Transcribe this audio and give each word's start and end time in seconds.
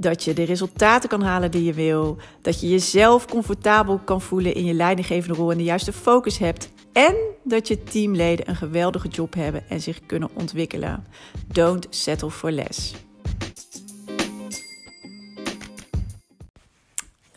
Dat 0.00 0.24
je 0.24 0.32
de 0.32 0.42
resultaten 0.42 1.08
kan 1.08 1.22
halen 1.22 1.50
die 1.50 1.64
je 1.64 1.72
wil. 1.72 2.16
Dat 2.42 2.60
je 2.60 2.68
jezelf 2.68 3.26
comfortabel 3.26 3.98
kan 3.98 4.20
voelen 4.20 4.54
in 4.54 4.64
je 4.64 4.74
leidinggevende 4.74 5.36
rol 5.36 5.50
en 5.50 5.56
de 5.56 5.64
juiste 5.64 5.92
focus 5.92 6.38
hebt. 6.38 6.70
En 6.92 7.14
dat 7.44 7.68
je 7.68 7.82
teamleden 7.82 8.48
een 8.48 8.56
geweldige 8.56 9.08
job 9.08 9.34
hebben 9.34 9.68
en 9.68 9.80
zich 9.80 10.06
kunnen 10.06 10.30
ontwikkelen. 10.34 11.06
Don't 11.46 11.86
settle 11.90 12.30
for 12.30 12.50
less. 12.50 12.94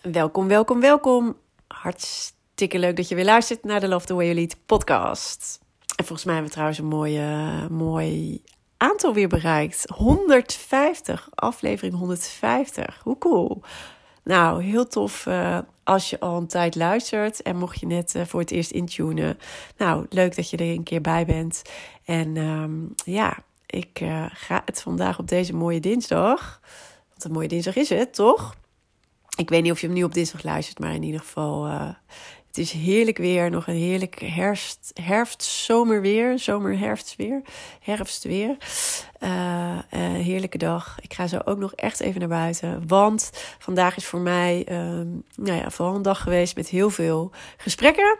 Welkom, 0.01 0.47
welkom, 0.47 0.79
welkom. 0.79 1.35
Hartstikke 1.67 2.79
leuk 2.79 2.95
dat 2.95 3.07
je 3.07 3.15
weer 3.15 3.25
luistert 3.25 3.63
naar 3.63 3.79
de 3.79 3.87
Love 3.87 4.05
the 4.05 4.13
Way 4.13 4.25
You 4.25 4.35
Lead 4.35 4.55
podcast. 4.65 5.59
En 5.95 6.05
volgens 6.05 6.23
mij 6.23 6.33
hebben 6.33 6.51
we 6.51 6.57
trouwens 6.57 6.79
een 6.79 6.97
mooie, 6.97 7.67
mooi 7.69 8.41
aantal 8.83 9.13
weer 9.13 9.27
bereikt. 9.27 9.85
150, 9.95 11.29
aflevering 11.35 11.95
150. 11.95 12.99
Hoe 13.03 13.17
cool. 13.17 13.61
Nou, 14.23 14.63
heel 14.63 14.87
tof 14.87 15.25
uh, 15.25 15.57
als 15.83 16.09
je 16.09 16.19
al 16.19 16.37
een 16.37 16.47
tijd 16.47 16.75
luistert. 16.75 17.41
En 17.41 17.57
mocht 17.57 17.79
je 17.79 17.85
net 17.85 18.15
uh, 18.15 18.25
voor 18.25 18.39
het 18.39 18.51
eerst 18.51 18.71
intunen. 18.71 19.37
Nou, 19.77 20.05
leuk 20.09 20.35
dat 20.35 20.49
je 20.49 20.57
er 20.57 20.71
een 20.71 20.83
keer 20.83 21.01
bij 21.01 21.25
bent. 21.25 21.61
En 22.05 22.37
um, 22.37 22.93
ja, 23.05 23.37
ik 23.65 23.99
uh, 24.01 24.25
ga 24.29 24.61
het 24.65 24.81
vandaag 24.81 25.19
op 25.19 25.27
deze 25.27 25.55
mooie 25.55 25.79
dinsdag. 25.79 26.61
Want 27.09 27.23
een 27.23 27.31
mooie 27.31 27.47
dinsdag 27.47 27.75
is 27.75 27.89
het, 27.89 28.13
toch? 28.13 28.55
Ik 29.37 29.49
weet 29.49 29.63
niet 29.63 29.71
of 29.71 29.81
je 29.81 29.87
hem 29.87 29.95
nu 29.95 30.03
op 30.03 30.13
dinsdag 30.13 30.43
luistert, 30.43 30.79
maar 30.79 30.93
in 30.93 31.03
ieder 31.03 31.19
geval 31.19 31.67
het 32.53 32.61
is 32.61 32.71
heerlijk 32.71 33.17
weer, 33.17 33.49
nog 33.49 33.67
een 33.67 33.75
heerlijk 33.75 34.19
herfst, 34.19 34.91
herfst, 35.01 35.43
zomerweer, 35.43 36.39
zomer, 36.39 36.77
herfstweer, 36.77 37.41
herfstweer. 37.79 38.57
Uh, 39.23 39.77
heerlijke 39.89 40.57
dag. 40.57 40.97
Ik 41.01 41.13
ga 41.13 41.27
zo 41.27 41.39
ook 41.45 41.57
nog 41.57 41.73
echt 41.73 41.99
even 41.99 42.19
naar 42.19 42.29
buiten, 42.29 42.87
want 42.87 43.29
vandaag 43.59 43.95
is 43.95 44.05
voor 44.05 44.19
mij, 44.19 44.65
uh, 44.71 44.77
nou 45.35 45.57
ja, 45.57 45.69
vooral 45.69 45.95
een 45.95 46.01
dag 46.01 46.21
geweest 46.21 46.55
met 46.55 46.67
heel 46.67 46.89
veel 46.89 47.31
gesprekken. 47.57 48.17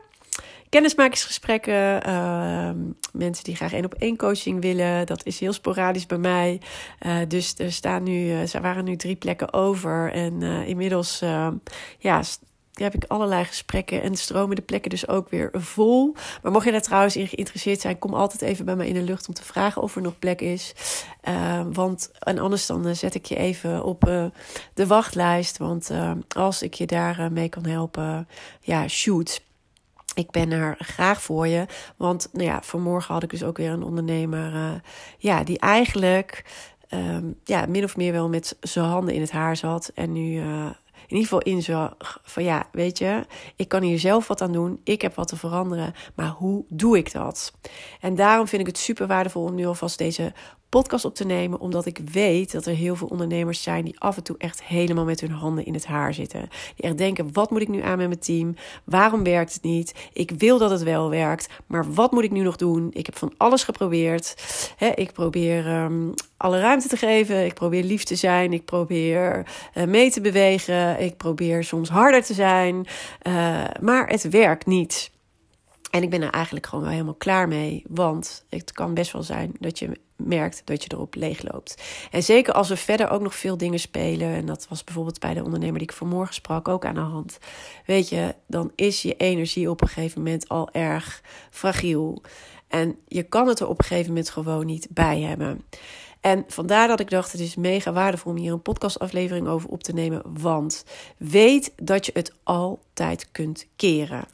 Kennismakingsgesprekken, 0.70 2.10
uh, 2.10 2.72
mensen 3.12 3.44
die 3.44 3.56
graag 3.56 3.74
één 3.74 3.86
op 3.86 3.94
één 3.94 4.18
coaching 4.18 4.62
willen. 4.62 5.06
Dat 5.06 5.26
is 5.26 5.40
heel 5.40 5.54
sporadisch 5.54 6.06
bij 6.06 6.18
mij. 6.18 6.62
Uh, 7.06 7.18
dus 7.28 7.54
er 7.58 7.72
staan 7.72 8.04
nu, 8.04 8.32
er 8.32 8.62
waren 8.62 8.86
nu 8.86 8.96
drie 8.96 9.16
plekken 9.16 9.54
over. 9.54 10.12
En 10.12 10.42
inmiddels 10.42 11.20
ja, 12.00 12.24
heb 12.74 12.96
ik 12.96 13.06
allerlei 13.08 13.46
gesprekken 13.46 14.02
en 14.02 14.16
stromen 14.16 14.56
de 14.56 14.62
plekken 14.62 14.90
dus 14.90 15.08
ook 15.08 15.30
weer 15.30 15.50
vol. 15.54 16.16
Maar 16.42 16.52
mocht 16.52 16.66
je 16.66 16.72
daar 16.72 16.82
trouwens 16.82 17.16
in 17.16 17.28
geïnteresseerd 17.28 17.82
zijn, 17.82 18.00
kom 18.00 18.14
altijd 18.14 18.42
even 18.42 18.66
bij 18.66 18.76
mij 18.76 18.88
in 18.88 18.94
de 18.94 19.02
lucht 19.02 19.28
om 19.28 19.34
te 19.34 19.44
vragen 19.44 19.82
of 19.82 19.96
er 19.96 20.02
nog 20.02 20.20
plek 20.20 20.42
is. 20.42 20.74
Uh, 21.30 21.62
want 21.74 22.12
en 22.20 22.40
anders 22.40 22.66
dan 22.66 22.88
uh, 22.88 22.94
zet 22.94 23.16
ik 23.16 23.26
je 23.26 23.36
even 23.36 23.84
op 23.84 24.08
uh, 24.08 24.26
de 24.74 24.88
wachtlijst. 24.88 25.58
Want 25.58 25.92
als 26.36 26.62
ik 26.62 26.74
je 26.74 26.86
daar 26.86 27.32
mee 27.32 27.50
kan 27.50 27.66
helpen, 27.66 28.28
ja, 28.60 28.88
shoot. 28.88 29.42
Ik 30.16 30.32
ben 30.32 30.52
er 30.52 30.76
graag 30.80 31.22
voor 31.22 31.48
je. 31.48 31.66
Want 31.98 32.30
nou 32.32 32.46
ja, 32.46 32.62
vanmorgen 32.62 33.14
had 33.14 33.24
ik 33.24 33.30
dus 33.30 33.44
ook 33.44 33.58
weer 33.58 33.72
een 33.72 33.84
ondernemer. 33.84 34.82
ja, 35.18 35.44
die 35.44 35.60
eigenlijk 35.60 36.46
um, 36.90 37.40
ja, 37.44 37.66
min 37.66 37.84
of 37.84 37.98
meer 37.98 38.12
wel 38.12 38.30
met 38.30 38.58
zijn 38.62 38.86
handen 38.86 39.14
in 39.14 39.22
het 39.22 39.32
haar 39.32 39.58
zat. 39.58 39.92
En 39.96 40.12
nu 40.12 40.42
in 41.08 41.18
ieder 41.18 41.24
geval 41.24 41.42
inzag 41.42 42.20
van 42.24 42.44
ja, 42.44 42.68
weet 42.72 42.98
je, 42.98 43.26
ik 43.56 43.68
kan 43.68 43.82
hier 43.82 44.00
zelf 44.00 44.28
wat 44.28 44.42
aan 44.42 44.52
doen. 44.52 44.80
Ik 44.84 45.02
heb 45.02 45.16
wat 45.16 45.28
te 45.28 45.38
veranderen, 45.38 45.94
maar 46.16 46.30
hoe 46.30 46.66
doe 46.70 46.98
ik 46.98 47.12
dat? 47.12 47.54
En 48.00 48.16
daarom 48.16 48.48
vind 48.48 48.62
ik 48.62 48.68
het 48.68 48.78
super 48.78 49.08
waardevol 49.08 49.44
om 49.44 49.56
nu 49.56 49.66
alvast 49.66 49.98
deze 49.98 50.34
podcast 50.80 51.06
op 51.06 51.16
te 51.16 51.26
nemen, 51.26 51.60
omdat 51.60 51.86
ik 51.86 52.00
weet 52.12 52.52
dat 52.52 52.66
er 52.66 52.76
heel 52.76 52.96
veel 52.96 53.08
ondernemers 53.08 53.64
zijn 53.64 53.86
die 53.86 54.00
af 54.00 54.18
en 54.18 54.24
toe 54.24 54.36
echt 54.38 54.64
helemaal 54.64 55.06
met 55.06 55.20
hun 55.20 55.32
handen 55.32 55.66
in 55.66 55.74
het 55.74 55.86
haar 55.86 56.14
zitten. 56.14 56.50
Die 56.76 56.86
echt 56.86 56.98
denken: 56.98 57.30
wat 57.34 57.52
moet 57.52 57.62
ik 57.62 57.68
nu 57.68 57.82
aan 57.82 57.98
met 57.98 58.08
mijn 58.08 58.20
team? 58.20 58.56
Waarom 58.84 59.24
werkt 59.24 59.54
het 59.54 59.64
niet? 59.64 60.10
Ik 60.14 60.32
wil 60.38 60.58
dat 60.58 60.70
het 60.70 60.84
wel 60.84 61.10
werkt, 61.10 61.50
maar 61.68 61.94
wat 61.94 62.12
moet 62.12 62.24
ik 62.24 62.32
nu 62.32 62.42
nog 62.42 62.56
doen? 62.56 62.90
Ik 62.94 63.06
heb 63.06 63.18
van 63.18 63.34
alles 63.38 63.64
geprobeerd. 63.64 64.36
ik 64.96 65.12
probeer 65.12 65.84
um, 65.84 66.14
alle 66.38 66.60
ruimte 66.60 66.88
te 66.88 66.98
geven. 66.98 67.46
Ik 67.46 67.54
probeer 67.54 67.84
lief 67.84 68.04
te 68.04 68.16
zijn. 68.16 68.54
Ik 68.54 68.66
probeer 68.66 69.46
uh, 69.76 69.84
mee 69.84 70.12
te 70.12 70.22
bewegen. 70.22 71.00
Ik 71.00 71.18
probeer 71.18 71.64
soms 71.64 71.90
harder 71.90 72.24
te 72.24 72.34
zijn. 72.34 72.76
Uh, 72.76 73.64
maar 73.82 74.08
het 74.08 74.30
werkt 74.30 74.66
niet. 74.66 75.12
En 75.92 76.04
ik 76.04 76.10
ben 76.10 76.22
er 76.22 76.30
eigenlijk 76.30 76.66
gewoon 76.66 76.84
wel 76.84 76.94
helemaal 76.94 77.14
klaar 77.14 77.48
mee. 77.48 77.84
Want 77.88 78.46
het 78.50 78.72
kan 78.72 78.94
best 78.94 79.12
wel 79.12 79.24
zijn 79.24 79.52
dat 79.60 79.80
je 79.80 79.90
merkt 80.16 80.62
dat 80.66 80.84
je 80.84 80.90
erop 80.94 81.16
leegloopt. 81.16 81.82
En 82.12 82.24
zeker 82.24 82.54
als 82.54 82.70
er 82.70 82.78
verder 82.78 83.10
ook 83.10 83.22
nog 83.22 83.36
veel 83.36 83.58
dingen 83.58 83.80
spelen. 83.80 84.28
En 84.28 84.46
dat 84.46 84.68
was 84.70 84.84
bijvoorbeeld 84.84 85.20
bij 85.20 85.34
de 85.34 85.44
ondernemer 85.44 85.78
die 85.78 85.88
ik 85.88 85.94
vanmorgen 85.94 86.34
sprak 86.34 86.68
ook 86.68 86.86
aan 86.86 86.96
de 86.96 87.00
hand. 87.00 87.38
Weet 87.86 88.10
je, 88.10 88.36
dan 88.48 88.72
is 88.76 89.02
je 89.02 89.16
energie 89.16 89.70
op 89.70 89.82
een 89.82 89.88
gegeven 89.88 90.22
moment 90.22 90.50
al 90.50 90.70
erg 90.72 91.22
fragiel. 91.50 92.22
En 92.68 92.96
je 93.08 93.24
kan 93.24 93.48
het 93.48 93.60
er 93.60 93.68
op 93.68 93.80
een 93.80 93.86
gegeven 93.86 94.10
moment 94.10 94.30
gewoon 94.30 94.66
niet 94.66 94.88
bij 94.90 95.22
hebben. 95.22 95.62
En 96.24 96.44
vandaar 96.48 96.88
dat 96.88 97.00
ik 97.00 97.10
dacht, 97.10 97.32
het 97.32 97.42
is 97.42 97.56
mega 97.56 97.92
waardevol 97.92 98.32
om 98.32 98.38
hier 98.38 98.52
een 98.54 98.62
podcastaflevering 98.62 99.48
over 99.48 99.70
op 99.70 99.84
te 99.84 99.94
nemen. 99.94 100.22
Want 100.40 100.86
weet 101.18 101.74
dat 101.76 102.06
je 102.06 102.12
het 102.14 102.34
altijd 102.44 103.32
kunt 103.32 103.66
keren. 103.76 104.26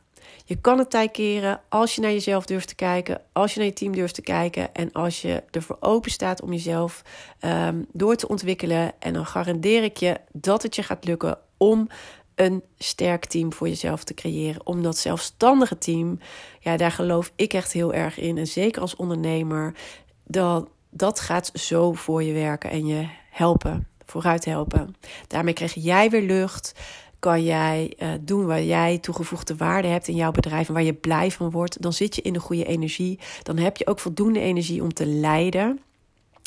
Je 0.50 0.62
kan 0.62 0.78
het 0.78 0.90
tijd 0.90 1.12
keren 1.12 1.62
als 1.70 1.96
je 1.96 2.02
naar 2.02 2.12
jezelf 2.12 2.46
durft 2.46 2.68
te 2.68 2.76
kijken, 2.76 3.22
als 3.32 3.54
je 3.54 3.60
naar 3.60 3.68
je 3.68 3.74
team 3.74 3.92
durft 3.92 4.14
te 4.14 4.22
kijken 4.22 4.74
en 4.74 4.92
als 4.92 5.22
je 5.22 5.44
ervoor 5.52 5.78
open 5.80 6.12
staat 6.12 6.42
om 6.42 6.52
jezelf 6.52 7.02
um, 7.42 7.86
door 7.94 8.16
te 8.16 8.28
ontwikkelen. 8.28 8.92
En 9.00 9.14
dan 9.14 9.26
garandeer 9.26 9.84
ik 9.84 9.98
je 9.98 10.20
dat 10.32 10.64
het 10.64 10.76
je 10.76 10.84
gaat 10.84 11.06
lukken 11.06 11.38
om 11.58 11.88
een 12.36 12.64
sterk 12.78 13.26
team 13.26 13.54
voor 13.54 13.68
jezelf 13.68 14.04
te 14.04 14.14
creëren. 14.14 14.66
Om 14.66 14.84
dat 14.84 14.98
zelfstandige 14.98 15.78
team, 15.78 16.20
ja, 16.60 16.78
daar 16.78 16.92
geloof 16.92 17.32
ik 17.36 17.54
echt 17.54 17.72
heel 17.72 17.94
erg 17.94 18.20
in. 18.20 18.38
En 18.38 18.48
zeker 18.48 18.82
als 18.82 18.96
ondernemer, 18.96 19.76
dat, 20.24 20.68
dat 20.90 21.20
gaat 21.20 21.52
zo 21.54 21.94
voor 21.94 22.24
je 22.24 22.34
werken 22.34 22.70
en 22.70 22.86
je 22.86 23.08
helpen, 23.32 23.88
vooruit 24.06 24.46
helpen. 24.46 24.96
Daarmee 25.28 25.54
krijg 25.54 25.74
jij 25.74 26.10
weer 26.10 26.24
lucht 26.24 26.74
kan 27.20 27.44
jij 27.44 27.94
uh, 28.00 28.10
doen 28.22 28.46
waar 28.46 28.64
jij 28.64 28.98
toegevoegde 28.98 29.56
waarde 29.56 29.88
hebt 29.88 30.08
in 30.08 30.16
jouw 30.16 30.32
bedrijf 30.32 30.68
en 30.68 30.74
waar 30.74 30.84
je 30.84 30.94
blij 30.94 31.32
van 31.32 31.52
wordt, 31.52 31.82
dan 31.82 31.94
zit 31.94 32.16
je 32.16 32.22
in 32.22 32.34
de 32.34 32.40
goede 32.40 32.66
energie. 32.66 33.20
Dan 33.44 33.58
heb 33.58 33.78
je 33.78 33.88
ook 33.88 34.00
voldoende 34.00 34.40
energie 34.40 34.82
om 34.82 34.94
te 34.94 35.06
leiden. 35.06 35.80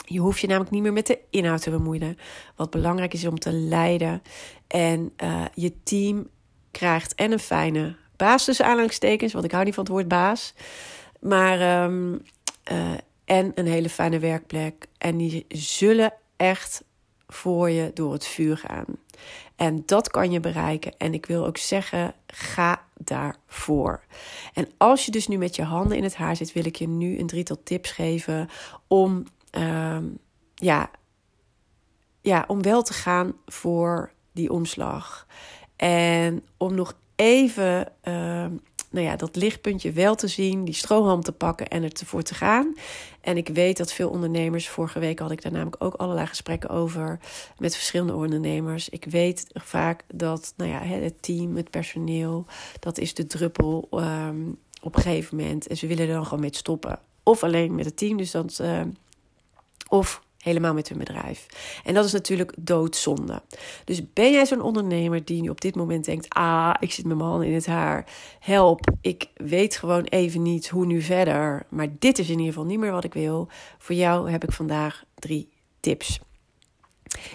Je 0.05 0.19
hoeft 0.19 0.41
je 0.41 0.47
namelijk 0.47 0.71
niet 0.71 0.83
meer 0.83 0.93
met 0.93 1.06
de 1.06 1.19
inhoud 1.31 1.62
te 1.62 1.71
bemoeien. 1.71 2.19
Wat 2.56 2.71
belangrijk 2.71 3.12
is 3.12 3.27
om 3.27 3.38
te 3.38 3.53
leiden. 3.53 4.22
En 4.66 5.12
uh, 5.22 5.44
je 5.55 5.72
team 5.83 6.28
krijgt 6.71 7.15
en 7.15 7.33
een 7.33 7.39
fijne 7.39 7.97
baas 8.16 8.44
tussen 8.44 8.65
aanhalingstekens, 8.65 9.33
want 9.33 9.44
ik 9.44 9.53
hou 9.53 9.65
niet 9.65 9.75
van 9.75 9.84
het 9.84 9.93
woord 9.93 10.09
baas. 10.09 10.54
Maar 11.21 11.84
um, 11.84 12.22
uh, 12.72 12.91
en 13.25 13.53
een 13.54 13.66
hele 13.66 13.89
fijne 13.89 14.19
werkplek. 14.19 14.87
En 14.98 15.16
die 15.16 15.45
zullen 15.48 16.13
echt 16.36 16.84
voor 17.27 17.71
je 17.71 17.91
door 17.95 18.13
het 18.13 18.27
vuur 18.27 18.57
gaan. 18.57 18.84
En 19.57 19.83
dat 19.87 20.10
kan 20.10 20.31
je 20.31 20.41
bereiken. 20.41 20.93
En 20.99 21.15
ik 21.15 21.27
wil 21.27 21.47
ook 21.47 21.59
zeggen, 21.59 22.15
ga 22.27 22.84
daarvoor. 22.95 24.04
En 24.54 24.69
als 24.77 25.04
je 25.04 25.10
dus 25.10 25.28
nu 25.28 25.37
met 25.37 25.57
je 25.57 25.63
handen 25.63 25.97
in 25.97 26.03
het 26.03 26.16
haar 26.16 26.37
zit, 26.37 26.53
wil 26.53 26.66
ik 26.66 26.77
je 26.77 26.89
nu 26.89 27.19
een 27.19 27.27
drietal 27.27 27.63
tips 27.63 27.91
geven 27.91 28.49
om, 28.87 29.25
uh, 29.59 29.99
ja, 30.54 30.91
ja, 32.21 32.45
om 32.47 32.63
wel 32.63 32.83
te 32.83 32.93
gaan 32.93 33.33
voor 33.47 34.13
die 34.33 34.53
omslag. 34.53 35.27
En 35.77 36.45
om 36.57 36.75
nog 36.75 36.95
even 37.16 37.93
uh, 38.04 38.47
nou 38.92 39.06
ja, 39.06 39.16
dat 39.16 39.36
lichtpuntje 39.36 39.92
wel 39.92 40.15
te 40.15 40.28
zien, 40.28 40.65
die 40.65 40.74
strohalm 40.74 41.22
te 41.22 41.33
pakken 41.33 41.68
en 41.68 41.83
ervoor 41.83 42.22
te 42.22 42.34
gaan. 42.34 42.74
En 43.21 43.36
ik 43.36 43.48
weet 43.48 43.77
dat 43.77 43.92
veel 43.92 44.10
ondernemers, 44.10 44.68
vorige 44.68 44.98
week 44.98 45.18
had 45.18 45.30
ik 45.30 45.42
daar 45.42 45.53
namelijk 45.53 45.84
ook 45.84 45.94
allerlei 45.94 46.27
gesprekken 46.27 46.71
over 46.71 47.18
met 47.59 47.74
verschillende 47.74 48.15
ondernemers. 48.15 48.89
Ik 48.89 49.04
weet 49.04 49.47
vaak 49.54 50.04
dat 50.15 50.53
nou 50.56 50.71
ja, 50.71 50.83
het 50.83 51.22
team, 51.22 51.56
het 51.56 51.71
personeel, 51.71 52.47
dat 52.80 52.98
is 52.98 53.15
de 53.15 53.27
druppel 53.27 53.89
um, 53.92 54.59
op 54.83 54.97
een 54.97 55.03
gegeven 55.03 55.36
moment. 55.36 55.66
En 55.66 55.77
ze 55.77 55.86
willen 55.86 56.09
er 56.09 56.15
dan 56.15 56.24
gewoon 56.24 56.41
mee 56.41 56.54
stoppen. 56.54 56.98
Of 57.22 57.42
alleen 57.42 57.74
met 57.74 57.84
het 57.84 57.97
team, 57.97 58.16
dus 58.16 58.30
dat. 58.30 58.59
Uh, 58.62 58.80
of 59.89 60.22
Helemaal 60.42 60.74
met 60.74 60.89
hun 60.89 60.98
bedrijf. 60.98 61.47
En 61.84 61.94
dat 61.94 62.04
is 62.04 62.12
natuurlijk 62.12 62.53
doodzonde. 62.59 63.42
Dus 63.84 64.12
ben 64.12 64.33
jij 64.33 64.47
zo'n 64.47 64.60
ondernemer 64.60 65.24
die 65.24 65.42
nu 65.42 65.48
op 65.48 65.60
dit 65.60 65.74
moment 65.74 66.04
denkt: 66.04 66.28
ah, 66.28 66.74
ik 66.80 66.92
zit 66.92 67.04
mijn 67.04 67.21
handen 67.21 67.48
in 67.48 67.54
het 67.54 67.66
haar. 67.66 68.06
Help, 68.39 68.91
ik 69.00 69.28
weet 69.36 69.77
gewoon 69.77 70.04
even 70.04 70.42
niet 70.42 70.68
hoe 70.68 70.86
nu 70.86 71.03
verder. 71.03 71.66
Maar 71.68 71.86
dit 71.98 72.18
is 72.18 72.27
in 72.28 72.39
ieder 72.39 72.53
geval 72.53 72.65
niet 72.65 72.78
meer 72.78 72.92
wat 72.92 73.04
ik 73.04 73.15
wil. 73.15 73.48
Voor 73.78 73.94
jou 73.94 74.30
heb 74.30 74.44
ik 74.44 74.53
vandaag 74.53 75.04
drie 75.15 75.48
tips. 75.80 76.21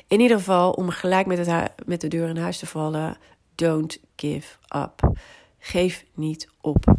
In 0.07 0.19
ieder 0.19 0.37
geval, 0.37 0.71
om 0.71 0.89
gelijk 0.89 1.25
met, 1.25 1.45
het 1.45 1.71
met 1.85 2.01
de 2.01 2.07
deur 2.07 2.29
in 2.29 2.37
huis 2.37 2.57
te 2.57 2.65
vallen: 2.65 3.17
don't 3.55 3.99
give 4.15 4.55
up. 4.75 5.17
Geef 5.59 6.05
niet 6.13 6.49
op. 6.61 6.95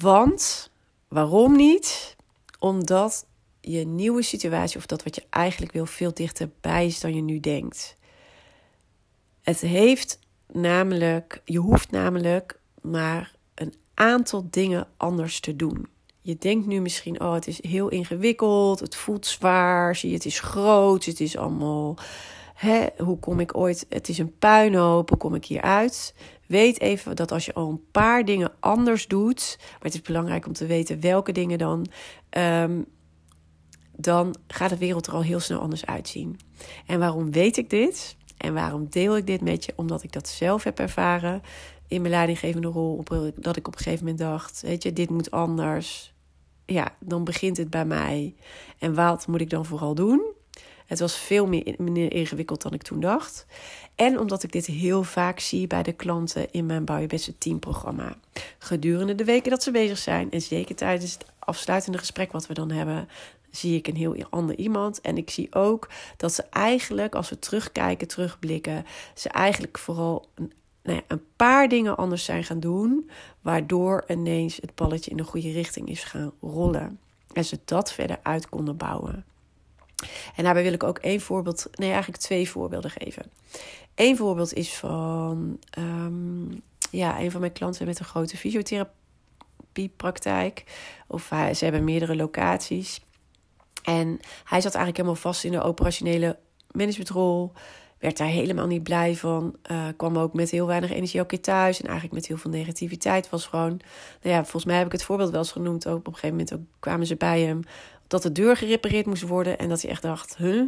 Want, 0.00 0.70
waarom 1.08 1.56
niet? 1.56 2.16
Omdat 2.58 3.26
je 3.66 3.86
nieuwe 3.86 4.22
situatie 4.22 4.76
of 4.76 4.86
dat 4.86 5.02
wat 5.02 5.14
je 5.14 5.22
eigenlijk 5.30 5.72
wil 5.72 5.86
veel 5.86 6.14
dichterbij 6.14 6.86
is 6.86 7.00
dan 7.00 7.14
je 7.14 7.22
nu 7.22 7.40
denkt. 7.40 7.96
Het 9.42 9.60
heeft 9.60 10.18
namelijk, 10.52 11.42
je 11.44 11.58
hoeft 11.58 11.90
namelijk 11.90 12.60
maar 12.80 13.34
een 13.54 13.74
aantal 13.94 14.46
dingen 14.50 14.86
anders 14.96 15.40
te 15.40 15.56
doen. 15.56 15.86
Je 16.20 16.36
denkt 16.38 16.66
nu 16.66 16.80
misschien, 16.80 17.20
oh, 17.20 17.32
het 17.32 17.46
is 17.46 17.62
heel 17.62 17.88
ingewikkeld, 17.88 18.80
het 18.80 18.96
voelt 18.96 19.26
zwaar, 19.26 19.96
zie 19.96 20.08
je, 20.08 20.14
het 20.14 20.24
is 20.24 20.40
groot, 20.40 21.04
het 21.04 21.20
is 21.20 21.36
allemaal, 21.36 21.96
hè, 22.54 22.86
hoe 22.98 23.18
kom 23.18 23.40
ik 23.40 23.56
ooit, 23.56 23.86
het 23.88 24.08
is 24.08 24.18
een 24.18 24.38
puinhoop, 24.38 25.08
hoe 25.08 25.18
kom 25.18 25.34
ik 25.34 25.44
hier 25.44 25.60
uit? 25.60 26.14
Weet 26.46 26.80
even 26.80 27.16
dat 27.16 27.32
als 27.32 27.44
je 27.44 27.54
al 27.54 27.68
een 27.68 27.84
paar 27.90 28.24
dingen 28.24 28.52
anders 28.60 29.06
doet, 29.06 29.56
maar 29.58 29.78
het 29.82 29.94
is 29.94 30.02
belangrijk 30.02 30.46
om 30.46 30.52
te 30.52 30.66
weten 30.66 31.00
welke 31.00 31.32
dingen 31.32 31.58
dan, 31.58 31.86
ehm, 32.30 32.82
dan 33.96 34.36
gaat 34.46 34.70
de 34.70 34.78
wereld 34.78 35.06
er 35.06 35.12
al 35.12 35.22
heel 35.22 35.40
snel 35.40 35.60
anders 35.60 35.86
uitzien. 35.86 36.40
En 36.86 36.98
waarom 36.98 37.30
weet 37.30 37.56
ik 37.56 37.70
dit? 37.70 38.16
En 38.36 38.54
waarom 38.54 38.86
deel 38.90 39.16
ik 39.16 39.26
dit 39.26 39.40
met 39.40 39.64
je? 39.64 39.72
Omdat 39.76 40.02
ik 40.02 40.12
dat 40.12 40.28
zelf 40.28 40.64
heb 40.64 40.78
ervaren 40.78 41.42
in 41.88 42.00
mijn 42.00 42.12
leidinggevende 42.12 42.68
rol. 42.68 43.02
Dat 43.34 43.56
ik 43.56 43.66
op 43.66 43.72
een 43.72 43.82
gegeven 43.82 44.04
moment 44.04 44.18
dacht: 44.18 44.60
Weet 44.60 44.82
je, 44.82 44.92
dit 44.92 45.10
moet 45.10 45.30
anders. 45.30 46.12
Ja, 46.66 46.94
dan 46.98 47.24
begint 47.24 47.56
het 47.56 47.70
bij 47.70 47.84
mij. 47.84 48.34
En 48.78 48.94
wat 48.94 49.26
moet 49.26 49.40
ik 49.40 49.50
dan 49.50 49.64
vooral 49.64 49.94
doen? 49.94 50.32
Het 50.86 50.98
was 50.98 51.16
veel 51.16 51.46
meer 51.46 52.12
ingewikkeld 52.12 52.62
dan 52.62 52.72
ik 52.72 52.82
toen 52.82 53.00
dacht. 53.00 53.46
En 53.94 54.18
omdat 54.18 54.42
ik 54.42 54.52
dit 54.52 54.66
heel 54.66 55.02
vaak 55.02 55.40
zie 55.40 55.66
bij 55.66 55.82
de 55.82 55.92
klanten 55.92 56.52
in 56.52 56.66
mijn 56.66 56.84
Bouw 56.84 56.98
Je 56.98 57.06
Beste 57.06 57.38
Team 57.38 57.58
programma. 57.58 58.16
Gedurende 58.58 59.14
de 59.14 59.24
weken 59.24 59.50
dat 59.50 59.62
ze 59.62 59.70
bezig 59.70 59.98
zijn 59.98 60.30
en 60.30 60.40
zeker 60.40 60.74
tijdens 60.74 61.12
het 61.12 61.26
afsluitende 61.38 61.98
gesprek 61.98 62.32
wat 62.32 62.46
we 62.46 62.54
dan 62.54 62.70
hebben, 62.70 63.08
zie 63.56 63.76
ik 63.76 63.88
een 63.88 63.96
heel 63.96 64.16
ander 64.30 64.56
iemand. 64.56 65.00
En 65.00 65.16
ik 65.16 65.30
zie 65.30 65.54
ook 65.54 65.88
dat 66.16 66.32
ze 66.32 66.44
eigenlijk, 66.50 67.14
als 67.14 67.30
we 67.30 67.38
terugkijken, 67.38 68.08
terugblikken, 68.08 68.84
ze 69.14 69.28
eigenlijk 69.28 69.78
vooral 69.78 70.28
een, 70.34 70.52
nou 70.82 70.96
ja, 70.96 71.02
een 71.08 71.24
paar 71.36 71.68
dingen 71.68 71.96
anders 71.96 72.24
zijn 72.24 72.44
gaan 72.44 72.60
doen, 72.60 73.10
waardoor 73.40 74.04
ineens 74.08 74.56
het 74.56 74.74
balletje 74.74 75.10
in 75.10 75.16
de 75.16 75.24
goede 75.24 75.52
richting 75.52 75.88
is 75.88 76.04
gaan 76.04 76.32
rollen. 76.40 76.98
En 77.32 77.44
ze 77.44 77.58
dat 77.64 77.92
verder 77.92 78.18
uit 78.22 78.48
konden 78.48 78.76
bouwen. 78.76 79.24
En 80.36 80.44
daarbij 80.44 80.62
wil 80.62 80.72
ik 80.72 80.82
ook 80.82 80.98
één 80.98 81.20
voorbeeld, 81.20 81.66
nee, 81.72 81.90
eigenlijk 81.90 82.22
twee 82.22 82.50
voorbeelden 82.50 82.90
geven. 82.90 83.30
Eén 83.94 84.16
voorbeeld 84.16 84.52
is 84.52 84.74
van 84.74 85.58
um, 85.78 86.62
ja, 86.90 87.20
een 87.20 87.30
van 87.30 87.40
mijn 87.40 87.52
klanten 87.52 87.86
met 87.86 87.98
een 87.98 88.04
grote 88.04 88.36
fysiotherapiepraktijk. 88.36 90.64
Of 91.06 91.30
ze 91.52 91.64
hebben 91.64 91.84
meerdere 91.84 92.16
locaties. 92.16 93.00
En 93.84 94.08
hij 94.44 94.60
zat 94.60 94.74
eigenlijk 94.74 94.96
helemaal 94.96 95.14
vast 95.14 95.44
in 95.44 95.52
de 95.52 95.62
operationele 95.62 96.38
managementrol. 96.70 97.52
Werd 97.98 98.16
daar 98.16 98.28
helemaal 98.28 98.66
niet 98.66 98.82
blij 98.82 99.16
van. 99.16 99.56
Uh, 99.70 99.86
kwam 99.96 100.18
ook 100.18 100.32
met 100.32 100.50
heel 100.50 100.66
weinig 100.66 100.90
energie 100.90 101.20
ook 101.20 101.28
keer 101.28 101.40
thuis. 101.40 101.78
En 101.78 101.84
eigenlijk 101.84 102.14
met 102.14 102.26
heel 102.26 102.36
veel 102.36 102.50
negativiteit. 102.50 103.30
Was 103.30 103.46
gewoon. 103.46 103.80
Nou 104.22 104.34
ja, 104.34 104.42
volgens 104.42 104.64
mij 104.64 104.76
heb 104.76 104.86
ik 104.86 104.92
het 104.92 105.04
voorbeeld 105.04 105.30
wel 105.30 105.40
eens 105.40 105.52
genoemd. 105.52 105.86
Ook 105.86 105.98
op 105.98 106.06
een 106.06 106.12
gegeven 106.12 106.36
moment 106.36 106.54
ook 106.54 106.60
kwamen 106.80 107.06
ze 107.06 107.16
bij 107.16 107.40
hem. 107.40 107.60
Dat 108.06 108.22
de 108.22 108.32
deur 108.32 108.56
gerepareerd 108.56 109.06
moest 109.06 109.22
worden. 109.22 109.58
En 109.58 109.68
dat 109.68 109.82
hij 109.82 109.90
echt 109.90 110.02
dacht: 110.02 110.36
huh, 110.36 110.66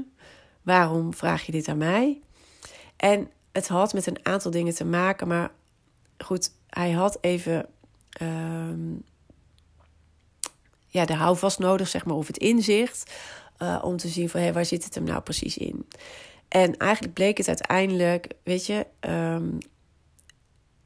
waarom 0.62 1.14
vraag 1.14 1.42
je 1.42 1.52
dit 1.52 1.68
aan 1.68 1.78
mij? 1.78 2.20
En 2.96 3.30
het 3.52 3.68
had 3.68 3.92
met 3.92 4.06
een 4.06 4.18
aantal 4.22 4.50
dingen 4.50 4.74
te 4.74 4.84
maken. 4.84 5.28
Maar 5.28 5.50
goed, 6.18 6.50
hij 6.68 6.90
had 6.90 7.18
even. 7.20 7.66
Uh, 8.22 8.28
ja, 10.96 11.04
de 11.04 11.14
houvast 11.14 11.58
nodig, 11.58 11.88
zeg 11.88 12.04
maar, 12.04 12.16
of 12.16 12.26
het 12.26 12.38
inzicht. 12.38 13.12
Uh, 13.62 13.78
om 13.82 13.96
te 13.96 14.08
zien 14.08 14.28
van 14.28 14.40
hé, 14.40 14.52
waar 14.52 14.64
zit 14.64 14.84
het 14.84 14.94
hem 14.94 15.04
nou 15.04 15.20
precies 15.20 15.56
in? 15.56 15.86
En 16.48 16.76
eigenlijk 16.76 17.14
bleek 17.14 17.36
het 17.36 17.48
uiteindelijk, 17.48 18.28
weet 18.42 18.66
je, 18.66 18.86
um, 19.00 19.58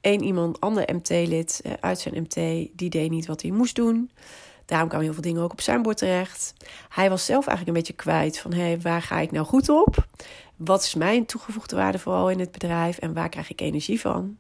één 0.01 0.23
iemand, 0.23 0.61
ander 0.61 0.95
MT-lid 0.95 1.61
uh, 1.67 1.73
uit 1.81 1.99
zijn 1.99 2.23
MT, 2.23 2.35
die 2.73 2.91
deed 2.91 3.11
niet 3.11 3.27
wat 3.27 3.43
hij 3.43 3.51
moest 3.51 3.75
doen. 3.75 4.11
Daarom 4.65 4.89
kwamen 4.89 5.07
heel 5.07 5.15
veel 5.15 5.25
dingen 5.25 5.43
ook 5.43 5.53
op 5.53 5.61
zijn 5.61 5.83
bord 5.83 5.97
terecht. 5.97 6.53
Hij 6.89 7.11
was 7.11 7.25
zelf 7.25 7.47
eigenlijk 7.47 7.69
een 7.69 7.83
beetje 7.83 8.03
kwijt 8.03 8.39
van 8.39 8.53
hé, 8.53 8.81
waar 8.81 9.03
ga 9.03 9.21
ik 9.21 9.31
nou 9.31 9.47
goed 9.47 9.69
op? 9.69 10.07
Wat 10.57 10.83
is 10.83 10.95
mijn 10.95 11.27
toegevoegde 11.27 11.77
waarde 11.77 11.99
vooral 11.99 12.31
in 12.31 12.41
het 12.41 12.53
bedrijf 12.53 12.99
en 12.99 13.15
waar 13.15 13.29
krijg 13.29 13.51
ik 13.51 13.61
energie 13.61 14.01
van? 14.01 14.39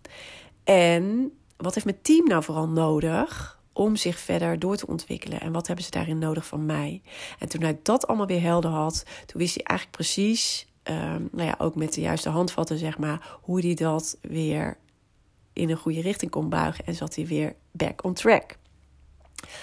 En 0.64 1.32
wat 1.56 1.74
heeft 1.74 1.86
mijn 1.86 2.02
team 2.02 2.26
nou 2.26 2.42
vooral 2.42 2.68
nodig 2.68 3.59
om 3.72 3.96
zich 3.96 4.18
verder 4.18 4.58
door 4.58 4.76
te 4.76 4.86
ontwikkelen. 4.86 5.40
En 5.40 5.52
wat 5.52 5.66
hebben 5.66 5.84
ze 5.84 5.90
daarin 5.90 6.18
nodig 6.18 6.46
van 6.46 6.66
mij? 6.66 7.02
En 7.38 7.48
toen 7.48 7.62
hij 7.62 7.78
dat 7.82 8.06
allemaal 8.06 8.26
weer 8.26 8.40
helder 8.40 8.70
had, 8.70 9.04
toen 9.26 9.40
wist 9.40 9.54
hij 9.54 9.64
eigenlijk 9.64 9.96
precies, 9.98 10.66
um, 10.84 11.28
nou 11.32 11.48
ja, 11.48 11.54
ook 11.58 11.74
met 11.74 11.94
de 11.94 12.00
juiste 12.00 12.28
handvatten, 12.28 12.78
zeg 12.78 12.98
maar, 12.98 13.38
hoe 13.40 13.60
hij 13.60 13.74
dat 13.74 14.18
weer 14.22 14.78
in 15.52 15.70
een 15.70 15.76
goede 15.76 16.00
richting 16.00 16.30
kon 16.30 16.48
buigen. 16.48 16.86
En 16.86 16.94
zat 16.94 17.14
hij 17.14 17.26
weer 17.26 17.54
back 17.70 18.04
on 18.04 18.14
track. 18.14 18.56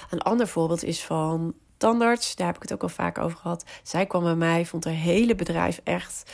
Een 0.09 0.21
ander 0.21 0.47
voorbeeld 0.47 0.83
is 0.83 1.03
van 1.03 1.53
tandarts. 1.77 2.35
Daar 2.35 2.47
heb 2.47 2.55
ik 2.55 2.61
het 2.61 2.73
ook 2.73 2.83
al 2.83 2.89
vaak 2.89 3.17
over 3.17 3.37
gehad. 3.37 3.65
Zij 3.83 4.05
kwam 4.05 4.23
bij 4.23 4.35
mij, 4.35 4.65
vond 4.65 4.83
haar 4.83 4.93
hele 4.93 5.35
bedrijf 5.35 5.81
echt, 5.83 6.31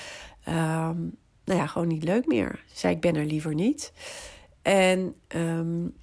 um, 0.48 1.18
nou 1.46 1.60
ja, 1.60 1.68
gewoon 1.68 1.88
niet 1.88 2.04
leuk 2.04 2.26
meer. 2.26 2.64
Zei 2.74 2.96
ik 2.96 3.02
ben 3.02 3.16
er 3.16 3.26
liever 3.26 3.54
niet. 3.54 3.94
En 4.62 5.16
um, 5.28 5.96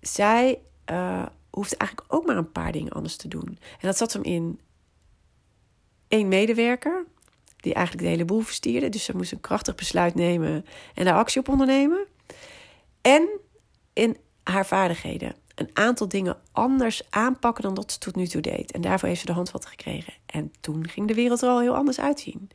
zij 0.00 0.58
uh, 0.90 1.26
hoeft 1.50 1.76
eigenlijk 1.76 2.14
ook 2.14 2.26
maar 2.26 2.36
een 2.36 2.52
paar 2.52 2.72
dingen 2.72 2.92
anders 2.92 3.16
te 3.16 3.28
doen. 3.28 3.58
En 3.70 3.86
dat 3.86 3.96
zat 3.96 4.12
hem 4.12 4.22
in 4.22 4.60
één 6.08 6.28
medewerker, 6.28 7.04
die 7.56 7.74
eigenlijk 7.74 8.06
de 8.06 8.12
hele 8.12 8.24
boel 8.24 8.40
verstierde. 8.40 8.88
Dus 8.88 9.04
ze 9.04 9.16
moest 9.16 9.32
een 9.32 9.40
krachtig 9.40 9.74
besluit 9.74 10.14
nemen 10.14 10.66
en 10.94 11.04
daar 11.04 11.14
actie 11.14 11.40
op 11.40 11.48
ondernemen. 11.48 12.06
En 13.00 13.28
in 13.92 14.16
haar 14.42 14.66
vaardigheden. 14.66 15.34
Een 15.54 15.70
aantal 15.72 16.08
dingen 16.08 16.36
anders 16.52 17.02
aanpakken 17.10 17.62
dan 17.62 17.74
dat 17.74 17.92
ze 17.92 17.98
tot 17.98 18.16
nu 18.16 18.26
toe 18.26 18.40
deed. 18.40 18.72
En 18.72 18.80
daarvoor 18.80 19.08
heeft 19.08 19.20
ze 19.20 19.26
de 19.26 19.32
handvat 19.32 19.66
gekregen. 19.66 20.12
En 20.26 20.52
toen 20.60 20.88
ging 20.88 21.08
de 21.08 21.14
wereld 21.14 21.42
er 21.42 21.48
al 21.48 21.60
heel 21.60 21.74
anders 21.74 22.00
uitzien. 22.00 22.50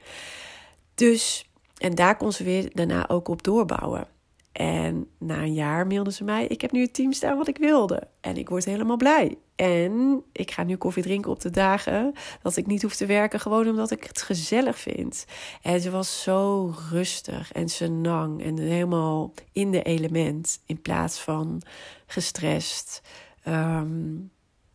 Dus, 0.96 1.50
en 1.78 1.96
daar 1.96 2.18
kon 2.18 2.32
ze 2.32 2.44
weer 2.44 2.70
daarna 2.74 3.10
ook 3.10 3.28
op 3.28 3.44
doorbouwen. 3.44 4.08
En 4.52 5.08
na 5.18 5.38
een 5.38 5.54
jaar 5.54 5.88
mailden 5.88 6.14
ze 6.14 6.24
mij: 6.24 6.46
Ik 6.46 6.62
heb 6.62 6.72
nu 6.72 6.82
het 6.82 6.94
team 6.94 7.14
staan 7.14 7.38
wat 7.38 7.48
ik 7.48 7.58
wilde. 7.58 8.08
En 8.22 8.38
ik 8.38 8.50
word 8.50 8.66
helemaal 8.66 8.98
blij. 8.98 9.38
En 9.56 10.24
ik 10.32 10.52
ga 10.52 10.64
nu 10.64 10.76
koffie 10.76 11.04
drinken 11.04 11.32
op 11.32 11.40
de 11.40 11.50
dagen 11.50 12.14
dat 12.42 12.56
ik 12.56 12.68
niet 12.68 12.82
hoef 12.82 12.96
te 12.96 13.06
werken, 13.06 13.40
gewoon 13.40 13.70
omdat 13.70 13.92
ik 13.92 14.04
het 14.04 14.22
gezellig 14.22 14.80
vind. 14.80 15.26
En 15.62 15.82
ze 15.82 15.92
was 15.92 16.24
zo 16.24 16.74
rustig 16.90 17.52
en 17.52 17.70
senang 17.70 18.44
en 18.44 18.58
helemaal 18.58 19.34
in 19.52 19.72
de 19.72 19.82
element 19.82 20.62
in 20.66 20.82
plaats 20.82 21.20
van 21.20 21.62
gestrest. 22.06 23.02
Ehm, 23.44 24.18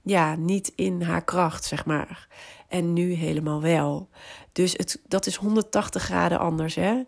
ja, 0.02 0.36
niet 0.36 0.72
in 0.74 1.02
haar 1.02 1.24
kracht, 1.24 1.64
zeg 1.64 1.86
maar. 1.86 2.28
En 2.68 2.92
nu 2.92 3.12
helemaal 3.12 3.62
wel. 3.62 4.08
Dus 4.52 4.72
het, 4.72 5.00
dat 5.08 5.26
is 5.26 5.36
180 5.36 6.02
graden 6.02 6.38
anders, 6.38 6.74
hè? 6.74 7.02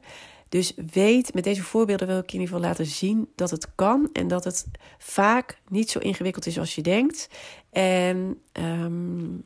Dus 0.56 0.72
weet, 0.92 1.34
met 1.34 1.44
deze 1.44 1.62
voorbeelden 1.62 2.06
wil 2.06 2.18
ik 2.18 2.32
in 2.32 2.40
ieder 2.40 2.46
geval 2.46 2.68
laten 2.68 2.86
zien 2.86 3.28
dat 3.34 3.50
het 3.50 3.74
kan 3.74 4.10
en 4.12 4.28
dat 4.28 4.44
het 4.44 4.66
vaak 4.98 5.60
niet 5.68 5.90
zo 5.90 5.98
ingewikkeld 5.98 6.46
is 6.46 6.58
als 6.58 6.74
je 6.74 6.82
denkt. 6.82 7.28
En 7.70 8.40
um, 8.52 9.44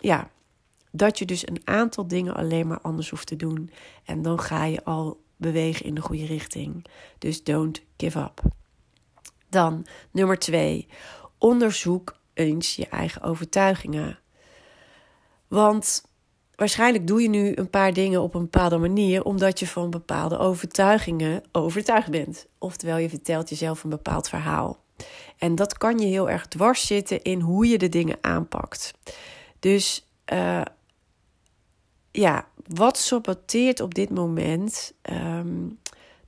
ja, 0.00 0.30
dat 0.90 1.18
je 1.18 1.24
dus 1.24 1.48
een 1.48 1.60
aantal 1.64 2.06
dingen 2.08 2.34
alleen 2.34 2.66
maar 2.66 2.80
anders 2.80 3.10
hoeft 3.10 3.26
te 3.26 3.36
doen. 3.36 3.70
En 4.04 4.22
dan 4.22 4.40
ga 4.40 4.64
je 4.64 4.84
al 4.84 5.20
bewegen 5.36 5.86
in 5.86 5.94
de 5.94 6.00
goede 6.00 6.26
richting. 6.26 6.86
Dus 7.18 7.44
don't 7.44 7.82
give 7.96 8.18
up. 8.18 8.42
Dan 9.48 9.86
nummer 10.10 10.38
twee, 10.38 10.88
onderzoek 11.38 12.16
eens 12.34 12.76
je 12.76 12.86
eigen 12.86 13.22
overtuigingen. 13.22 14.18
Want 15.46 16.07
waarschijnlijk 16.58 17.06
doe 17.06 17.22
je 17.22 17.28
nu 17.28 17.52
een 17.54 17.70
paar 17.70 17.92
dingen 17.92 18.22
op 18.22 18.34
een 18.34 18.42
bepaalde 18.42 18.78
manier 18.78 19.24
omdat 19.24 19.58
je 19.58 19.66
van 19.66 19.90
bepaalde 19.90 20.38
overtuigingen 20.38 21.42
overtuigd 21.52 22.10
bent. 22.10 22.46
Oftewel, 22.58 22.96
je 22.96 23.08
vertelt 23.08 23.48
jezelf 23.48 23.84
een 23.84 23.90
bepaald 23.90 24.28
verhaal. 24.28 24.82
En 25.36 25.54
dat 25.54 25.78
kan 25.78 25.98
je 25.98 26.06
heel 26.06 26.30
erg 26.30 26.46
dwars 26.46 26.86
zitten 26.86 27.22
in 27.22 27.40
hoe 27.40 27.66
je 27.66 27.78
de 27.78 27.88
dingen 27.88 28.18
aanpakt. 28.20 28.92
Dus 29.58 30.08
uh, 30.32 30.62
ja, 32.10 32.46
wat 32.66 32.98
saboteert 32.98 33.80
op 33.80 33.94
dit 33.94 34.10
moment 34.10 34.92
ehm, 35.02 35.68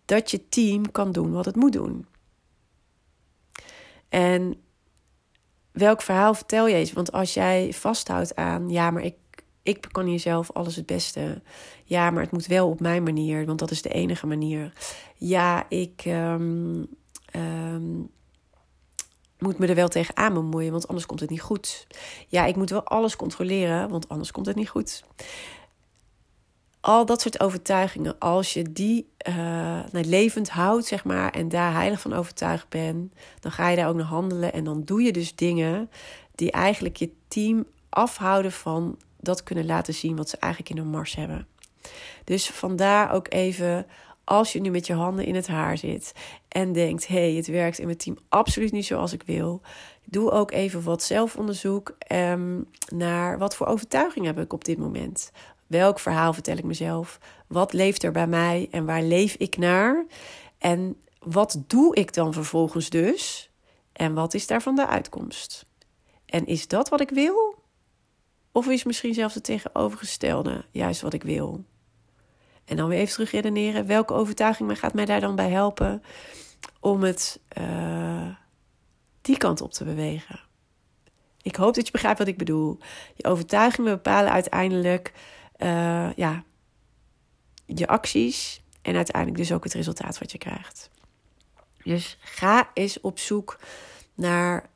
dat 0.04 0.30
je 0.30 0.49
team 0.49 0.90
kan 0.90 1.12
doen 1.12 1.32
wat 1.32 1.44
het 1.44 1.56
moet 1.56 1.72
doen? 1.72 2.06
En 4.08 4.54
welk 5.72 6.02
verhaal 6.02 6.34
vertel 6.34 6.66
je 6.66 6.75
eens? 6.75 6.92
Want 6.92 7.12
als 7.12 7.34
jij 7.34 7.72
vasthoudt 7.72 8.37
aan, 8.37 8.68
ja, 8.68 8.90
maar 8.90 9.02
ik, 9.02 9.14
ik 9.62 9.88
kan 9.90 10.07
hier 10.07 10.21
zelf 10.21 10.50
alles 10.52 10.76
het 10.76 10.87
beste. 10.87 11.43
Ja, 11.85 12.11
maar 12.11 12.23
het 12.23 12.33
moet 12.33 12.47
wel 12.47 12.69
op 12.69 12.81
mijn 12.81 13.02
manier, 13.02 13.47
want 13.47 13.59
dat 13.59 13.71
is 13.71 13.83
de 13.83 13.88
enige 13.88 14.26
manier. 14.26 14.73
Ja, 15.17 15.67
ik 15.69 16.02
um, 16.07 16.87
um, 17.37 18.11
moet 19.38 19.59
me 19.59 19.67
er 19.67 19.75
wel 19.75 19.88
tegenaan 19.88 20.35
bemoeien, 20.35 20.73
want 20.73 20.88
anders 20.88 21.07
komt 21.07 21.21
het 21.21 21.31
niet 21.31 21.40
goed. 21.40 21.87
Ja, 22.29 22.45
ik 22.45 22.57
moet 22.57 22.71
wel 22.71 22.85
alles 22.85 23.17
controleren, 23.17 23.88
want 23.88 24.09
anders 24.09 24.31
komt 24.31 24.47
het 24.47 24.57
niet 24.57 24.69
goed. 24.69 25.05
Al 26.81 27.07
dat 27.07 27.21
soort 27.21 27.40
overtuigingen, 27.40 28.19
als 28.19 28.52
je 28.52 28.73
die 28.73 29.09
uh, 29.29 29.81
levend 29.90 30.50
houdt, 30.50 30.87
zeg 30.87 31.05
maar, 31.05 31.31
en 31.31 31.49
daar 31.49 31.73
heilig 31.73 32.00
van 32.00 32.12
overtuigd 32.12 32.69
bent, 32.69 33.12
dan 33.40 33.52
ga 33.52 33.69
je 33.69 33.76
daar 33.76 33.88
ook 33.88 33.97
naar 33.97 34.05
handelen. 34.05 34.52
En 34.52 34.64
dan 34.64 34.83
doe 34.85 35.02
je 35.02 35.12
dus 35.12 35.35
dingen 35.35 35.90
die 36.35 36.50
eigenlijk 36.50 36.97
je 36.97 37.11
team 37.29 37.67
afhouden 37.88 38.52
van 38.52 38.99
dat 39.21 39.43
kunnen 39.43 39.67
laten 39.67 39.95
zien 39.95 40.17
wat 40.17 40.29
ze 40.29 40.37
eigenlijk 40.37 40.73
in 40.73 40.83
hun 40.83 40.91
mars 40.91 41.15
hebben. 41.15 41.47
Dus 42.25 42.50
vandaar 42.50 43.12
ook 43.12 43.33
even, 43.33 43.87
als 44.25 44.53
je 44.53 44.61
nu 44.61 44.71
met 44.71 44.87
je 44.87 44.95
handen 44.95 45.25
in 45.25 45.35
het 45.35 45.47
haar 45.47 45.79
zit 45.79 46.12
en 46.49 46.73
denkt: 46.73 47.07
hé, 47.07 47.15
hey, 47.15 47.33
het 47.35 47.47
werkt 47.47 47.79
in 47.79 47.87
mijn 47.87 47.99
team 47.99 48.19
absoluut 48.29 48.73
niet 48.73 48.87
zoals 48.87 49.12
ik 49.12 49.23
wil. 49.23 49.61
Doe 50.05 50.31
ook 50.31 50.50
even 50.50 50.83
wat 50.83 51.03
zelfonderzoek 51.03 51.97
um, 52.12 52.67
naar 52.95 53.39
wat 53.39 53.57
voor 53.57 53.67
overtuiging 53.67 54.27
heb 54.27 54.39
ik 54.39 54.53
op 54.53 54.65
dit 54.65 54.79
moment. 54.79 55.33
Welk 55.67 55.99
verhaal 55.99 56.33
vertel 56.33 56.57
ik 56.57 56.65
mezelf? 56.65 57.19
Wat 57.47 57.73
leeft 57.73 58.03
er 58.03 58.12
bij 58.12 58.27
mij 58.27 58.69
en 58.71 58.85
waar 58.85 59.03
leef 59.03 59.35
ik 59.35 59.57
naar? 59.57 60.07
En 60.59 60.97
wat 61.19 61.62
doe 61.67 61.95
ik 61.95 62.15
dan 62.15 62.33
vervolgens 62.33 62.91
dus? 62.91 63.50
En 63.93 64.15
wat 64.15 64.35
is 64.35 64.47
daarvan 64.47 64.77
de 64.77 64.87
uitkomst? 64.87 65.67
En 66.27 66.47
is 66.47 66.69
dat 66.69 66.89
wat 66.89 67.00
ik 67.00 67.11
wil? 67.11 67.60
Of 68.52 68.66
is 68.66 68.85
misschien 68.85 69.14
zelfs 69.14 69.35
het 69.35 69.45
tegenovergestelde 69.45 70.64
juist 70.71 71.00
wat 71.00 71.12
ik 71.12 71.23
wil? 71.23 71.64
En 72.64 72.76
dan 72.76 72.88
weer 72.88 72.99
even 72.99 73.12
terug 73.12 73.30
redeneren. 73.30 73.87
Welke 73.87 74.12
overtuiging 74.12 74.78
gaat 74.78 74.95
mij 74.95 75.04
daar 75.04 75.21
dan 75.21 75.37
bij 75.37 75.50
helpen 75.50 76.02
om 76.80 77.02
het 77.02 77.40
uh, 77.59 78.28
die 79.21 79.37
kant 79.37 79.61
op 79.61 79.73
te 79.73 79.85
bewegen? 79.85 80.40
Ik 81.42 81.57
hoop 81.57 81.75
dat 81.75 81.87
je 81.87 81.92
begrijpt 81.92 82.19
wat 82.19 82.28
ik 82.28 82.38
bedoel. 82.38 82.78
Je 83.14 83.25
overtuigingen 83.25 83.95
bepalen 83.95 84.33
uiteindelijk 84.33 85.12
uh, 85.59 86.12
ja, 86.12 86.45
je 87.66 87.87
acties 87.87 88.62
en 88.83 88.97
uiteindelijk 88.97 89.37
dus 89.37 89.52
ook 89.52 89.64
het 89.64 89.73
resultaat 89.73 90.19
wat 90.19 90.33
je 90.33 90.38
krijgt. 90.38 90.90
Dus 91.85 92.19
ga 92.21 92.71
eens 92.75 93.00
op 93.00 93.19
zoek 93.19 93.59
naar. 94.14 94.70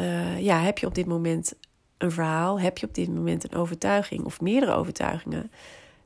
Uh, 0.00 0.40
ja, 0.40 0.60
heb 0.60 0.78
je 0.78 0.86
op 0.86 0.94
dit 0.94 1.06
moment 1.06 1.52
een 1.98 2.10
verhaal? 2.10 2.60
Heb 2.60 2.78
je 2.78 2.86
op 2.86 2.94
dit 2.94 3.08
moment 3.08 3.44
een 3.44 3.58
overtuiging 3.58 4.24
of 4.24 4.40
meerdere 4.40 4.72
overtuigingen? 4.72 5.50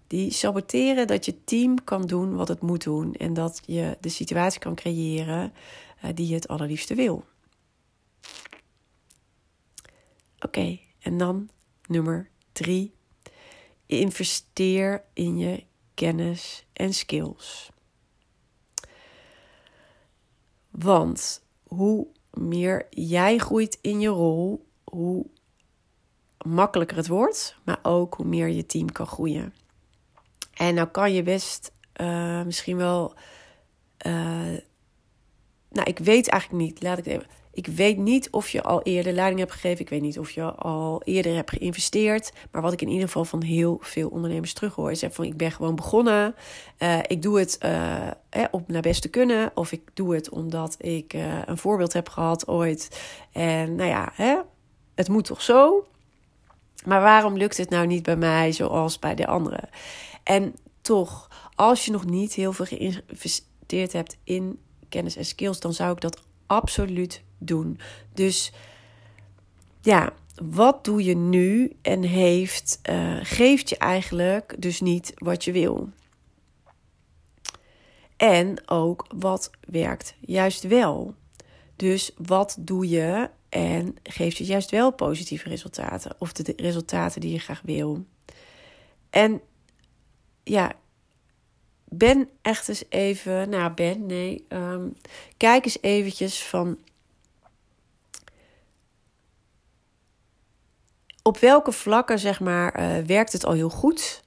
Die 0.07 0.31
saboteren 0.31 1.07
dat 1.07 1.25
je 1.25 1.45
team 1.45 1.85
kan 1.85 2.07
doen 2.07 2.35
wat 2.35 2.49
het 2.49 2.61
moet 2.61 2.83
doen 2.83 3.15
en 3.15 3.35
dat 3.35 3.63
je 3.67 3.97
de 4.01 4.09
situatie 4.09 4.61
kan 4.61 4.75
creëren 4.75 5.53
uh, 6.05 6.11
die 6.15 6.29
je 6.29 6.35
het 6.35 6.49
allerliefste 6.49 6.95
wil. 6.95 7.25
Oké, 10.41 10.79
en 11.01 11.19
dan 11.19 11.51
nummer 11.87 12.31
drie. 12.53 12.95
Investeer 13.87 15.05
in 15.13 15.39
je 15.39 15.65
kennis 15.95 16.65
en 16.73 16.95
skills. 16.95 17.71
Want 20.71 21.43
hoe 21.63 22.07
meer 22.33 22.87
jij 22.91 23.39
groeit 23.39 23.79
in 23.81 24.01
je 24.01 24.09
rol, 24.09 24.67
hoe 24.85 25.27
makkelijker 26.47 26.97
het 26.97 27.09
wordt, 27.09 27.57
maar 27.65 27.79
ook 27.83 28.15
hoe 28.15 28.27
meer 28.27 28.49
je 28.49 28.67
team 28.67 28.93
kan 28.93 29.07
groeien. 29.07 29.55
En 30.55 30.75
nou 30.75 30.89
kan 30.89 31.13
je 31.13 31.23
best 31.23 31.73
uh, 32.01 32.43
misschien 32.43 32.77
wel. 32.77 33.15
Uh, 34.07 34.59
nou, 35.71 35.85
ik 35.85 35.99
weet 35.99 36.29
eigenlijk 36.29 36.63
niet. 36.63 36.83
Laat 36.83 36.99
ik 36.99 37.07
even. 37.07 37.27
Ik 37.61 37.67
weet 37.67 37.97
niet 37.97 38.31
of 38.31 38.49
je 38.49 38.63
al 38.63 38.83
eerder 38.83 39.13
leiding 39.13 39.41
hebt 39.41 39.53
gegeven. 39.53 39.81
Ik 39.81 39.89
weet 39.89 40.01
niet 40.01 40.19
of 40.19 40.31
je 40.31 40.43
al 40.43 41.03
eerder 41.05 41.35
hebt 41.35 41.51
geïnvesteerd. 41.51 42.33
Maar 42.51 42.63
wat 42.63 42.73
ik 42.73 42.83
in 42.83 42.89
ieder 42.89 43.07
geval 43.07 43.25
van 43.25 43.43
heel 43.43 43.79
veel 43.81 44.09
ondernemers 44.09 44.53
terughoor, 44.53 44.91
is 44.91 45.05
van 45.11 45.25
ik 45.25 45.37
ben 45.37 45.53
gewoon 45.53 45.75
begonnen. 45.75 46.35
Uh, 46.79 46.99
ik 47.07 47.23
doe 47.23 47.39
het 47.39 47.59
uh, 47.65 48.45
op 48.51 48.69
naar 48.69 48.83
beste 48.83 49.09
kunnen. 49.09 49.51
Of 49.55 49.73
ik 49.73 49.81
doe 49.95 50.15
het 50.15 50.31
omdat 50.31 50.77
ik 50.79 51.15
uh, 51.15 51.43
een 51.47 51.59
voorbeeld 51.59 51.93
heb 51.93 52.09
gehad 52.09 52.49
ooit. 52.49 53.01
En 53.33 53.75
nou 53.75 53.89
ja, 53.89 54.13
hè, 54.15 54.39
het 54.95 55.09
moet 55.09 55.25
toch 55.25 55.43
zo. 55.43 55.87
Maar 56.85 57.01
waarom 57.01 57.37
lukt 57.37 57.57
het 57.57 57.71
nou 57.71 57.87
niet 57.87 58.03
bij 58.03 58.17
mij 58.17 58.53
zoals 58.53 58.99
bij 58.99 59.15
de 59.15 59.27
anderen? 59.27 59.69
En 60.23 60.55
toch, 60.81 61.29
als 61.55 61.85
je 61.85 61.91
nog 61.91 62.07
niet 62.07 62.35
heel 62.35 62.53
veel 62.53 62.65
geïnvesteerd 62.67 63.93
hebt 63.93 64.17
in 64.25 64.59
kennis 64.89 65.17
en 65.17 65.25
skills, 65.25 65.61
dan 65.61 65.73
zou 65.73 65.93
ik 65.93 66.01
dat 66.01 66.23
absoluut 66.47 67.23
doen. 67.41 67.79
Dus 68.15 68.53
ja, 69.81 70.13
wat 70.43 70.85
doe 70.85 71.05
je 71.05 71.17
nu 71.17 71.77
en 71.83 72.03
heeft, 72.03 72.81
uh, 72.91 73.19
geeft 73.23 73.69
je 73.69 73.77
eigenlijk 73.77 74.55
dus 74.59 74.81
niet 74.81 75.13
wat 75.15 75.45
je 75.45 75.53
wil. 75.53 75.89
En 78.17 78.69
ook 78.69 79.07
wat 79.15 79.51
werkt 79.61 80.15
juist 80.21 80.63
wel. 80.63 81.15
Dus 81.77 82.11
wat 82.17 82.57
doe 82.59 82.89
je 82.89 83.31
en 83.49 83.97
geeft 84.03 84.37
je 84.37 84.45
juist 84.45 84.71
wel 84.71 84.93
positieve 84.93 85.49
resultaten 85.49 86.15
of 86.19 86.33
de 86.33 86.53
resultaten 86.57 87.21
die 87.21 87.33
je 87.33 87.39
graag 87.39 87.61
wil. 87.65 88.05
En 89.11 89.41
ja, 90.43 90.73
ben 91.89 92.29
echt 92.43 92.69
eens 92.69 92.85
even, 92.89 93.49
nou 93.49 93.73
ben, 93.73 94.07
nee, 94.07 94.45
um, 94.49 94.97
kijk 95.37 95.65
eens 95.65 95.79
eventjes 95.81 96.43
van 96.43 96.79
op 101.31 101.39
welke 101.39 101.73
vlakken, 101.73 102.19
zeg 102.19 102.41
maar, 102.41 102.81
uh, 102.81 103.07
werkt 103.07 103.33
het 103.33 103.45
al 103.45 103.53
heel 103.53 103.71
goed? 103.71 104.23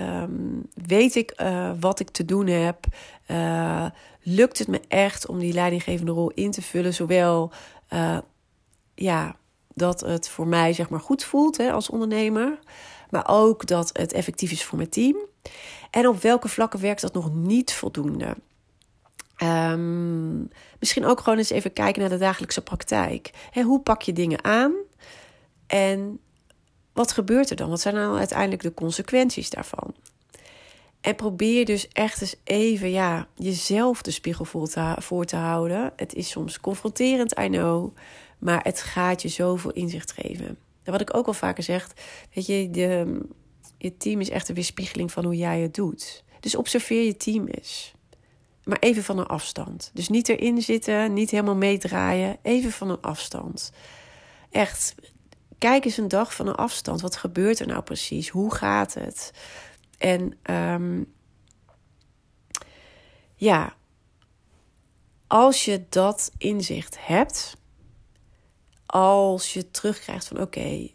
um, 0.00 0.68
weet 0.86 1.14
ik 1.14 1.40
uh, 1.40 1.70
wat 1.80 2.00
ik 2.00 2.10
te 2.10 2.24
doen 2.24 2.46
heb? 2.46 2.84
Uh, 3.30 3.86
lukt 4.22 4.58
het 4.58 4.68
me 4.68 4.80
echt 4.88 5.26
om 5.26 5.38
die 5.38 5.52
leidinggevende 5.52 6.12
rol 6.12 6.30
in 6.30 6.50
te 6.50 6.62
vullen? 6.62 6.94
Zowel 6.94 7.52
ja, 8.94 9.36
dat 9.74 10.00
het 10.00 10.28
voor 10.28 10.46
mij 10.46 10.72
zeg 10.72 10.88
maar 10.88 11.00
goed 11.00 11.24
voelt 11.24 11.58
als 11.58 11.90
ondernemer, 11.90 12.58
maar 13.10 13.28
ook 13.28 13.66
dat 13.66 13.90
het 13.92 14.12
effectief 14.12 14.50
is 14.50 14.64
voor 14.64 14.78
mijn 14.78 14.90
team. 14.90 15.16
En 15.90 16.08
op 16.08 16.22
welke 16.22 16.48
vlakken 16.48 16.80
werkt 16.80 17.00
dat 17.00 17.14
nog 17.14 17.34
niet 17.34 17.72
voldoende? 17.72 18.36
Um, 19.42 20.48
misschien 20.78 21.04
ook 21.04 21.20
gewoon 21.20 21.38
eens 21.38 21.50
even 21.50 21.72
kijken 21.72 22.00
naar 22.00 22.10
de 22.10 22.18
dagelijkse 22.18 22.62
praktijk. 22.62 23.30
hoe 23.52 23.80
pak 23.80 24.02
je 24.02 24.12
dingen 24.12 24.44
aan? 24.44 24.72
En 25.66 26.20
wat 26.94 27.12
gebeurt 27.12 27.50
er 27.50 27.56
dan? 27.56 27.68
Wat 27.68 27.80
zijn 27.80 27.94
nou 27.94 28.18
uiteindelijk 28.18 28.62
de 28.62 28.74
consequenties 28.74 29.50
daarvan? 29.50 29.94
En 31.00 31.14
probeer 31.14 31.64
dus 31.64 31.88
echt 31.88 32.20
eens 32.20 32.36
even 32.44 32.90
ja, 32.90 33.26
jezelf 33.34 34.02
de 34.02 34.10
spiegel 34.10 34.44
voor 34.98 35.26
te, 35.26 35.36
houden. 35.36 35.92
Het 35.96 36.14
is 36.14 36.30
soms 36.30 36.60
confronterend, 36.60 37.38
I 37.38 37.48
know. 37.48 37.96
Maar 38.38 38.62
het 38.62 38.80
gaat 38.80 39.22
je 39.22 39.28
zoveel 39.28 39.70
inzicht 39.70 40.12
geven. 40.12 40.58
En 40.82 40.92
wat 40.92 41.00
ik 41.00 41.16
ook 41.16 41.26
al 41.26 41.32
vaker 41.32 41.62
zeg, 41.62 41.90
weet 42.34 42.46
je, 42.46 42.70
de, 42.70 43.20
je 43.78 43.96
team 43.96 44.20
is 44.20 44.30
echt 44.30 44.48
een 44.48 44.54
weerspiegeling 44.54 45.12
van 45.12 45.24
hoe 45.24 45.36
jij 45.36 45.60
het 45.60 45.74
doet. 45.74 46.24
Dus 46.40 46.56
observeer 46.56 47.04
je 47.04 47.16
team 47.16 47.46
eens. 47.46 47.94
Maar 48.64 48.78
even 48.78 49.02
van 49.02 49.18
een 49.18 49.26
afstand. 49.26 49.90
Dus 49.94 50.08
niet 50.08 50.28
erin 50.28 50.62
zitten, 50.62 51.12
niet 51.12 51.30
helemaal 51.30 51.56
meedraaien. 51.56 52.36
Even 52.42 52.70
van 52.70 52.90
een 52.90 53.00
afstand. 53.00 53.72
Echt, 54.50 54.94
kijk 55.64 55.84
eens 55.84 55.96
een 55.96 56.08
dag 56.08 56.34
van 56.34 56.46
een 56.46 56.54
afstand. 56.54 57.00
Wat 57.00 57.16
gebeurt 57.16 57.60
er 57.60 57.66
nou 57.66 57.82
precies? 57.82 58.28
Hoe 58.28 58.54
gaat 58.54 58.94
het? 58.94 59.32
En 59.98 60.38
um, 60.50 61.12
ja, 63.34 63.74
als 65.26 65.64
je 65.64 65.84
dat 65.88 66.30
inzicht 66.38 67.06
hebt, 67.06 67.56
als 68.86 69.52
je 69.52 69.70
terugkrijgt 69.70 70.26
van 70.26 70.40
oké, 70.40 70.88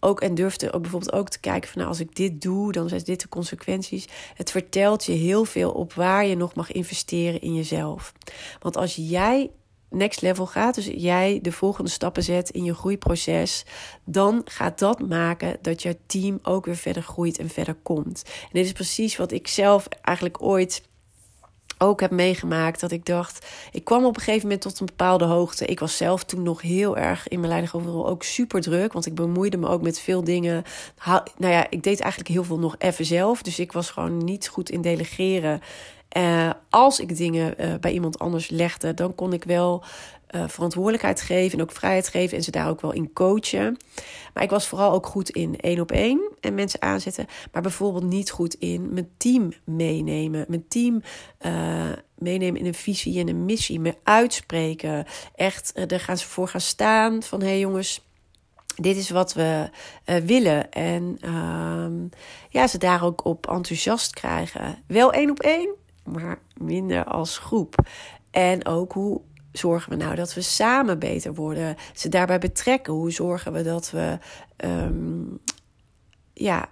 ook 0.00 0.20
en 0.20 0.34
durfde 0.34 0.72
ook 0.72 0.82
bijvoorbeeld 0.82 1.12
ook 1.12 1.28
te 1.28 1.40
kijken 1.40 1.68
van 1.68 1.78
nou, 1.78 1.90
als 1.90 2.00
ik 2.00 2.16
dit 2.16 2.42
doe, 2.42 2.72
dan 2.72 2.88
zijn 2.88 3.02
dit 3.04 3.20
de 3.20 3.28
consequenties. 3.28 4.08
Het 4.34 4.50
vertelt 4.50 5.04
je 5.04 5.12
heel 5.12 5.44
veel 5.44 5.70
op 5.70 5.92
waar 5.92 6.26
je 6.26 6.36
nog 6.36 6.54
mag 6.54 6.72
investeren 6.72 7.40
in 7.40 7.54
jezelf. 7.54 8.12
Want 8.60 8.76
als 8.76 8.94
jij 8.94 9.50
next 9.94 10.20
level 10.20 10.46
gaat, 10.46 10.74
dus 10.74 10.90
jij 10.94 11.38
de 11.42 11.52
volgende 11.52 11.90
stappen 11.90 12.22
zet 12.22 12.50
in 12.50 12.64
je 12.64 12.74
groeiproces, 12.74 13.64
dan 14.04 14.42
gaat 14.44 14.78
dat 14.78 15.08
maken 15.08 15.56
dat 15.62 15.82
je 15.82 15.96
team 16.06 16.38
ook 16.42 16.64
weer 16.64 16.76
verder 16.76 17.02
groeit 17.02 17.38
en 17.38 17.48
verder 17.48 17.76
komt. 17.82 18.22
En 18.42 18.48
dit 18.52 18.64
is 18.64 18.72
precies 18.72 19.16
wat 19.16 19.32
ik 19.32 19.48
zelf 19.48 19.88
eigenlijk 20.02 20.42
ooit 20.42 20.82
ook 21.82 22.00
heb 22.00 22.10
meegemaakt. 22.10 22.80
Dat 22.80 22.90
ik 22.90 23.06
dacht, 23.06 23.46
ik 23.72 23.84
kwam 23.84 24.04
op 24.04 24.16
een 24.16 24.22
gegeven 24.22 24.42
moment 24.42 24.60
tot 24.60 24.80
een 24.80 24.86
bepaalde 24.86 25.24
hoogte. 25.24 25.64
Ik 25.64 25.80
was 25.80 25.96
zelf 25.96 26.24
toen 26.24 26.42
nog 26.42 26.60
heel 26.60 26.96
erg 26.96 27.28
in 27.28 27.38
mijn 27.38 27.50
leiderschapsrol 27.50 28.08
ook 28.08 28.22
super 28.22 28.60
druk. 28.60 28.92
Want 28.92 29.06
ik 29.06 29.14
bemoeide 29.14 29.56
me 29.56 29.68
ook 29.68 29.82
met 29.82 30.00
veel 30.00 30.24
dingen. 30.24 30.64
Nou 31.04 31.52
ja, 31.52 31.70
ik 31.70 31.82
deed 31.82 32.00
eigenlijk 32.00 32.30
heel 32.30 32.44
veel 32.44 32.58
nog 32.58 32.74
even 32.78 33.04
zelf. 33.04 33.42
Dus 33.42 33.58
ik 33.58 33.72
was 33.72 33.90
gewoon 33.90 34.18
niet 34.18 34.48
goed 34.48 34.70
in 34.70 34.80
delegeren. 34.80 35.60
Uh, 36.16 36.50
als 36.70 37.00
ik 37.00 37.16
dingen 37.16 37.54
uh, 37.60 37.74
bij 37.80 37.92
iemand 37.92 38.18
anders 38.18 38.48
legde, 38.48 38.94
dan 38.94 39.14
kon 39.14 39.32
ik 39.32 39.44
wel 39.44 39.84
uh, 40.30 40.44
verantwoordelijkheid 40.48 41.20
geven 41.20 41.58
en 41.58 41.64
ook 41.64 41.72
vrijheid 41.72 42.08
geven 42.08 42.36
en 42.36 42.42
ze 42.42 42.50
daar 42.50 42.68
ook 42.68 42.80
wel 42.80 42.92
in 42.92 43.12
coachen. 43.12 43.76
Maar 44.34 44.42
ik 44.42 44.50
was 44.50 44.66
vooral 44.66 44.92
ook 44.92 45.06
goed 45.06 45.30
in 45.30 45.60
één 45.60 45.80
op 45.80 45.92
één 45.92 46.30
en 46.40 46.54
mensen 46.54 46.82
aanzetten, 46.82 47.26
maar 47.52 47.62
bijvoorbeeld 47.62 48.04
niet 48.04 48.30
goed 48.30 48.54
in 48.54 48.92
mijn 48.92 49.10
team 49.16 49.52
meenemen. 49.64 50.44
Mijn 50.48 50.68
team 50.68 51.02
meenemen 52.18 52.60
in 52.60 52.66
een 52.66 52.74
visie 52.74 53.20
en 53.20 53.28
een 53.28 53.44
missie, 53.44 53.80
me 53.80 53.94
uitspreken. 54.02 55.06
Echt 55.34 55.72
er 55.92 56.00
gaan 56.00 56.18
ze 56.18 56.28
voor 56.28 56.48
gaan 56.48 56.60
staan 56.60 57.22
van 57.22 57.40
hé 57.40 57.46
hey 57.46 57.58
jongens 57.58 58.02
dit 58.76 58.96
is 58.96 59.10
wat 59.10 59.32
we 59.32 59.70
uh, 60.06 60.16
willen. 60.16 60.72
En 60.72 61.18
uh, 61.24 62.10
ja, 62.48 62.66
ze 62.66 62.78
daar 62.78 63.04
ook 63.04 63.24
op 63.24 63.48
enthousiast 63.48 64.14
krijgen. 64.14 64.82
Wel 64.86 65.12
één 65.12 65.30
op 65.30 65.40
één, 65.40 65.74
maar 66.04 66.38
minder 66.56 67.04
als 67.04 67.38
groep. 67.38 67.74
En 68.30 68.66
ook 68.66 68.92
hoe 68.92 69.20
zorgen 69.52 69.90
we 69.90 69.96
nou 69.96 70.14
dat 70.14 70.34
we 70.34 70.40
samen 70.40 70.98
beter 70.98 71.34
worden? 71.34 71.76
Ze 71.94 72.08
daarbij 72.08 72.38
betrekken. 72.38 72.92
Hoe 72.92 73.10
zorgen 73.10 73.52
we 73.52 73.62
dat 73.62 73.90
we 73.90 74.18
um, 74.64 75.38
ja, 76.32 76.68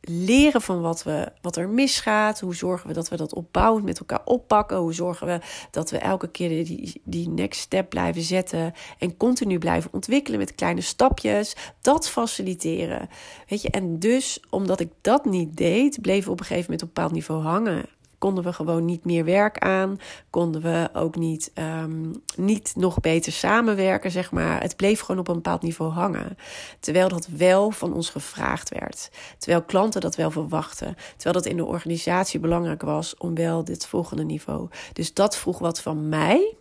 leren 0.00 0.60
van 0.60 0.80
wat, 0.80 1.02
we, 1.02 1.32
wat 1.40 1.56
er 1.56 1.68
misgaat? 1.68 2.40
Hoe 2.40 2.54
zorgen 2.54 2.88
we 2.88 2.94
dat 2.94 3.08
we 3.08 3.16
dat 3.16 3.34
opbouwend 3.34 3.84
met 3.84 3.98
elkaar 3.98 4.24
oppakken? 4.24 4.76
Hoe 4.76 4.94
zorgen 4.94 5.26
we 5.26 5.40
dat 5.70 5.90
we 5.90 5.98
elke 5.98 6.30
keer 6.30 6.64
die, 6.64 7.00
die 7.04 7.28
next 7.28 7.60
step 7.60 7.88
blijven 7.88 8.22
zetten 8.22 8.72
en 8.98 9.16
continu 9.16 9.58
blijven 9.58 9.92
ontwikkelen 9.92 10.38
met 10.38 10.54
kleine 10.54 10.80
stapjes? 10.80 11.56
Dat 11.80 12.08
faciliteren. 12.08 13.08
Weet 13.48 13.62
je, 13.62 13.70
en 13.70 13.98
dus 13.98 14.42
omdat 14.50 14.80
ik 14.80 14.92
dat 15.00 15.24
niet 15.24 15.56
deed, 15.56 16.00
bleven 16.00 16.24
we 16.24 16.30
op 16.30 16.40
een 16.40 16.46
gegeven 16.46 16.70
moment 16.70 16.82
op 16.82 16.88
een 16.88 16.94
bepaald 16.94 17.12
niveau 17.12 17.42
hangen 17.42 17.84
konden 18.24 18.44
we 18.44 18.52
gewoon 18.52 18.84
niet 18.84 19.04
meer 19.04 19.24
werk 19.24 19.58
aan. 19.58 19.98
Konden 20.30 20.62
we 20.62 20.88
ook 20.92 21.16
niet, 21.16 21.52
um, 21.54 22.22
niet 22.36 22.72
nog 22.76 23.00
beter 23.00 23.32
samenwerken, 23.32 24.10
zeg 24.10 24.30
maar. 24.30 24.62
Het 24.62 24.76
bleef 24.76 25.00
gewoon 25.00 25.20
op 25.20 25.28
een 25.28 25.34
bepaald 25.34 25.62
niveau 25.62 25.92
hangen. 25.92 26.36
Terwijl 26.80 27.08
dat 27.08 27.26
wel 27.26 27.70
van 27.70 27.92
ons 27.92 28.10
gevraagd 28.10 28.68
werd. 28.68 29.10
Terwijl 29.38 29.62
klanten 29.62 30.00
dat 30.00 30.16
wel 30.16 30.30
verwachten. 30.30 30.96
Terwijl 31.16 31.42
dat 31.42 31.52
in 31.52 31.56
de 31.56 31.64
organisatie 31.64 32.40
belangrijk 32.40 32.82
was 32.82 33.16
om 33.16 33.34
wel 33.34 33.64
dit 33.64 33.86
volgende 33.86 34.24
niveau. 34.24 34.68
Dus 34.92 35.14
dat 35.14 35.36
vroeg 35.36 35.58
wat 35.58 35.80
van 35.80 36.08
mij 36.08 36.54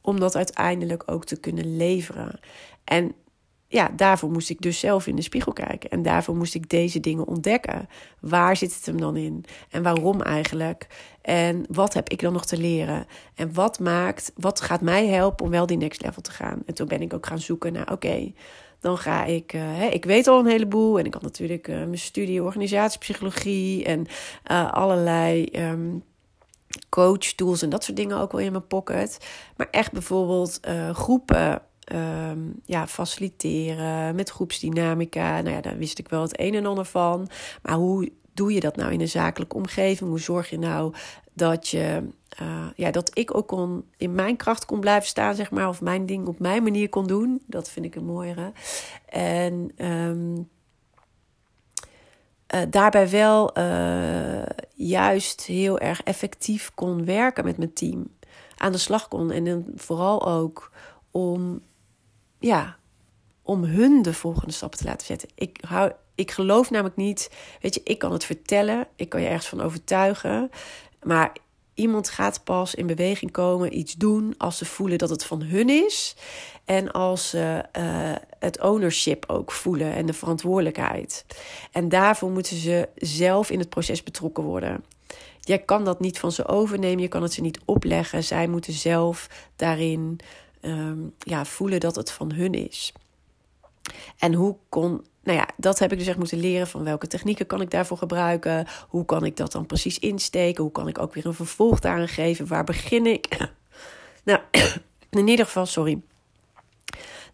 om 0.00 0.20
dat 0.20 0.36
uiteindelijk 0.36 1.02
ook 1.06 1.24
te 1.24 1.40
kunnen 1.40 1.76
leveren. 1.76 2.40
En 2.84 3.14
ja, 3.74 3.90
daarvoor 3.96 4.30
moest 4.30 4.50
ik 4.50 4.60
dus 4.60 4.78
zelf 4.78 5.06
in 5.06 5.16
de 5.16 5.22
spiegel 5.22 5.52
kijken. 5.52 5.90
En 5.90 6.02
daarvoor 6.02 6.36
moest 6.36 6.54
ik 6.54 6.68
deze 6.70 7.00
dingen 7.00 7.26
ontdekken. 7.26 7.88
Waar 8.20 8.56
zit 8.56 8.74
het 8.74 8.86
hem 8.86 9.00
dan 9.00 9.16
in? 9.16 9.44
En 9.70 9.82
waarom 9.82 10.20
eigenlijk? 10.22 10.86
En 11.22 11.64
wat 11.68 11.94
heb 11.94 12.08
ik 12.08 12.20
dan 12.20 12.32
nog 12.32 12.46
te 12.46 12.56
leren? 12.56 13.06
En 13.34 13.54
wat 13.54 13.78
maakt, 13.78 14.32
wat 14.34 14.60
gaat 14.60 14.80
mij 14.80 15.06
helpen 15.06 15.44
om 15.44 15.50
wel 15.50 15.66
die 15.66 15.76
next 15.76 16.02
level 16.02 16.22
te 16.22 16.30
gaan? 16.30 16.62
En 16.66 16.74
toen 16.74 16.88
ben 16.88 17.02
ik 17.02 17.14
ook 17.14 17.26
gaan 17.26 17.38
zoeken 17.38 17.72
naar, 17.72 17.92
oké, 17.92 18.32
dan 18.80 18.98
ga 18.98 19.24
ik, 19.24 19.52
uh, 19.52 19.62
hè, 19.64 19.86
ik 19.86 20.04
weet 20.04 20.26
al 20.26 20.38
een 20.38 20.46
heleboel. 20.46 20.98
En 20.98 21.04
ik 21.04 21.14
had 21.14 21.22
natuurlijk 21.22 21.68
uh, 21.68 21.76
mijn 21.76 21.98
studie 21.98 22.42
organisatiepsychologie 22.42 23.84
en 23.84 24.06
uh, 24.50 24.72
allerlei. 24.72 25.48
Um, 25.52 26.04
coach 26.88 27.18
tools 27.18 27.62
en 27.62 27.70
dat 27.70 27.84
soort 27.84 27.96
dingen 27.96 28.18
ook 28.18 28.32
wel 28.32 28.40
in 28.40 28.52
mijn 28.52 28.66
pocket. 28.66 29.26
Maar 29.56 29.68
echt 29.70 29.92
bijvoorbeeld 29.92 30.60
groepen 30.92 31.62
um, 31.92 32.60
ja, 32.64 32.86
faciliteren, 32.86 34.14
met 34.14 34.30
groepsdynamica. 34.30 35.40
Nou 35.40 35.54
ja, 35.54 35.60
daar 35.60 35.76
wist 35.76 35.98
ik 35.98 36.08
wel 36.08 36.22
het 36.22 36.40
een 36.40 36.54
en 36.54 36.66
ander 36.66 36.84
van. 36.84 37.28
Maar 37.62 37.74
hoe 37.74 38.12
doe 38.32 38.52
je 38.52 38.60
dat 38.60 38.76
nou 38.76 38.92
in 38.92 39.00
een 39.00 39.08
zakelijke 39.08 39.56
omgeving? 39.56 40.10
Hoe 40.10 40.20
zorg 40.20 40.50
je 40.50 40.58
nou 40.58 40.94
dat 41.32 41.68
je. 41.68 42.08
Uh, 42.42 42.66
ja, 42.76 42.90
dat 42.90 43.18
ik 43.18 43.36
ook 43.36 43.48
kon, 43.48 43.84
in 43.96 44.14
mijn 44.14 44.36
kracht 44.36 44.64
kon 44.64 44.80
blijven 44.80 45.08
staan, 45.08 45.34
zeg 45.34 45.50
maar. 45.50 45.68
Of 45.68 45.80
mijn 45.80 46.06
ding 46.06 46.26
op 46.26 46.38
mijn 46.38 46.62
manier 46.62 46.88
kon 46.88 47.06
doen. 47.06 47.42
Dat 47.46 47.70
vind 47.70 47.86
ik 47.86 47.94
een 47.94 48.04
mooiere. 48.04 48.52
En 49.06 49.70
um, 49.86 50.48
uh, 52.54 52.60
daarbij 52.70 53.10
wel 53.10 53.58
uh, 53.58 54.42
juist 54.74 55.42
heel 55.42 55.78
erg 55.78 56.02
effectief 56.02 56.70
kon 56.74 57.04
werken 57.04 57.44
met 57.44 57.56
mijn 57.56 57.72
team. 57.72 58.08
Aan 58.56 58.72
de 58.72 58.78
slag 58.78 59.08
kon. 59.08 59.30
En 59.30 59.44
dan 59.44 59.64
vooral 59.74 60.26
ook 60.26 60.70
om 61.10 61.60
ja, 62.44 62.76
om 63.42 63.64
hun 63.64 64.02
de 64.02 64.14
volgende 64.14 64.52
stap 64.52 64.74
te 64.74 64.84
laten 64.84 65.06
zetten. 65.06 65.28
Ik, 65.34 65.58
hou, 65.68 65.92
ik 66.14 66.30
geloof 66.30 66.70
namelijk 66.70 66.96
niet, 66.96 67.30
weet 67.60 67.74
je, 67.74 67.80
ik 67.84 67.98
kan 67.98 68.12
het 68.12 68.24
vertellen, 68.24 68.86
ik 68.96 69.08
kan 69.08 69.20
je 69.20 69.26
ergens 69.26 69.48
van 69.48 69.60
overtuigen, 69.60 70.50
maar 71.02 71.32
iemand 71.74 72.08
gaat 72.08 72.44
pas 72.44 72.74
in 72.74 72.86
beweging 72.86 73.30
komen, 73.30 73.78
iets 73.78 73.94
doen 73.94 74.34
als 74.38 74.58
ze 74.58 74.64
voelen 74.64 74.98
dat 74.98 75.10
het 75.10 75.24
van 75.24 75.42
hun 75.42 75.68
is 75.68 76.16
en 76.64 76.92
als 76.92 77.30
ze 77.30 77.64
uh, 77.78 78.12
het 78.38 78.60
ownership 78.60 79.24
ook 79.26 79.52
voelen 79.52 79.92
en 79.92 80.06
de 80.06 80.12
verantwoordelijkheid. 80.12 81.24
En 81.72 81.88
daarvoor 81.88 82.30
moeten 82.30 82.56
ze 82.56 82.88
zelf 82.94 83.50
in 83.50 83.58
het 83.58 83.68
proces 83.68 84.02
betrokken 84.02 84.44
worden. 84.44 84.84
Jij 85.40 85.58
kan 85.58 85.84
dat 85.84 86.00
niet 86.00 86.18
van 86.18 86.32
ze 86.32 86.46
overnemen, 86.46 87.02
je 87.02 87.08
kan 87.08 87.22
het 87.22 87.32
ze 87.32 87.40
niet 87.40 87.60
opleggen. 87.64 88.24
Zij 88.24 88.46
moeten 88.46 88.72
zelf 88.72 89.28
daarin 89.56 90.20
um, 90.66 91.14
ja, 91.18 91.44
voelen 91.44 91.80
dat 91.80 91.96
het 91.96 92.10
van 92.10 92.32
hun 92.32 92.52
is. 92.54 92.92
En 94.18 94.34
hoe 94.34 94.56
kon, 94.68 95.04
nou 95.22 95.38
ja, 95.38 95.48
dat 95.56 95.78
heb 95.78 95.92
ik 95.92 95.98
dus 95.98 96.06
echt 96.06 96.18
moeten 96.18 96.38
leren 96.38 96.66
van 96.66 96.84
welke 96.84 97.06
technieken 97.06 97.46
kan 97.46 97.60
ik 97.60 97.70
daarvoor 97.70 97.98
gebruiken. 97.98 98.66
Hoe 98.88 99.04
kan 99.04 99.24
ik 99.24 99.36
dat 99.36 99.52
dan 99.52 99.66
precies 99.66 99.98
insteken? 99.98 100.62
Hoe 100.62 100.72
kan 100.72 100.88
ik 100.88 100.98
ook 100.98 101.14
weer 101.14 101.26
een 101.26 101.34
vervolg 101.34 101.80
daaraan 101.80 102.08
geven? 102.08 102.46
Waar 102.46 102.64
begin 102.64 103.06
ik? 103.06 103.48
nou, 104.24 104.40
in 105.10 105.28
ieder 105.28 105.44
geval, 105.44 105.66
sorry 105.66 106.02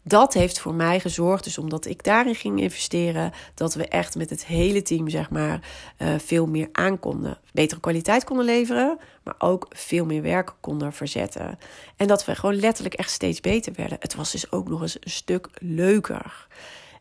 dat 0.02 0.34
heeft 0.34 0.58
voor 0.58 0.74
mij 0.74 1.00
gezorgd, 1.00 1.44
dus 1.44 1.58
omdat 1.58 1.86
ik 1.86 2.04
daarin 2.04 2.34
ging 2.34 2.60
investeren, 2.60 3.32
dat 3.54 3.74
we 3.74 3.88
echt 3.88 4.16
met 4.16 4.30
het 4.30 4.46
hele 4.46 4.82
team, 4.82 5.08
zeg 5.08 5.30
maar, 5.30 5.60
uh, 5.98 6.08
veel 6.18 6.46
meer 6.46 6.68
aankonden. 6.72 7.38
Betere 7.52 7.80
kwaliteit 7.80 8.24
konden 8.24 8.44
leveren, 8.44 8.98
maar 9.22 9.34
ook 9.38 9.66
veel 9.70 10.04
meer 10.04 10.22
werk 10.22 10.54
konden 10.60 10.92
verzetten. 10.92 11.58
En 11.96 12.06
dat 12.06 12.24
we 12.24 12.34
gewoon 12.34 12.60
letterlijk 12.60 12.94
echt 12.94 13.10
steeds 13.10 13.40
beter 13.40 13.72
werden. 13.76 13.96
Het 14.00 14.14
was 14.14 14.32
dus 14.32 14.52
ook 14.52 14.68
nog 14.68 14.82
eens 14.82 14.96
een 15.00 15.10
stuk 15.10 15.48
leuker. 15.54 16.46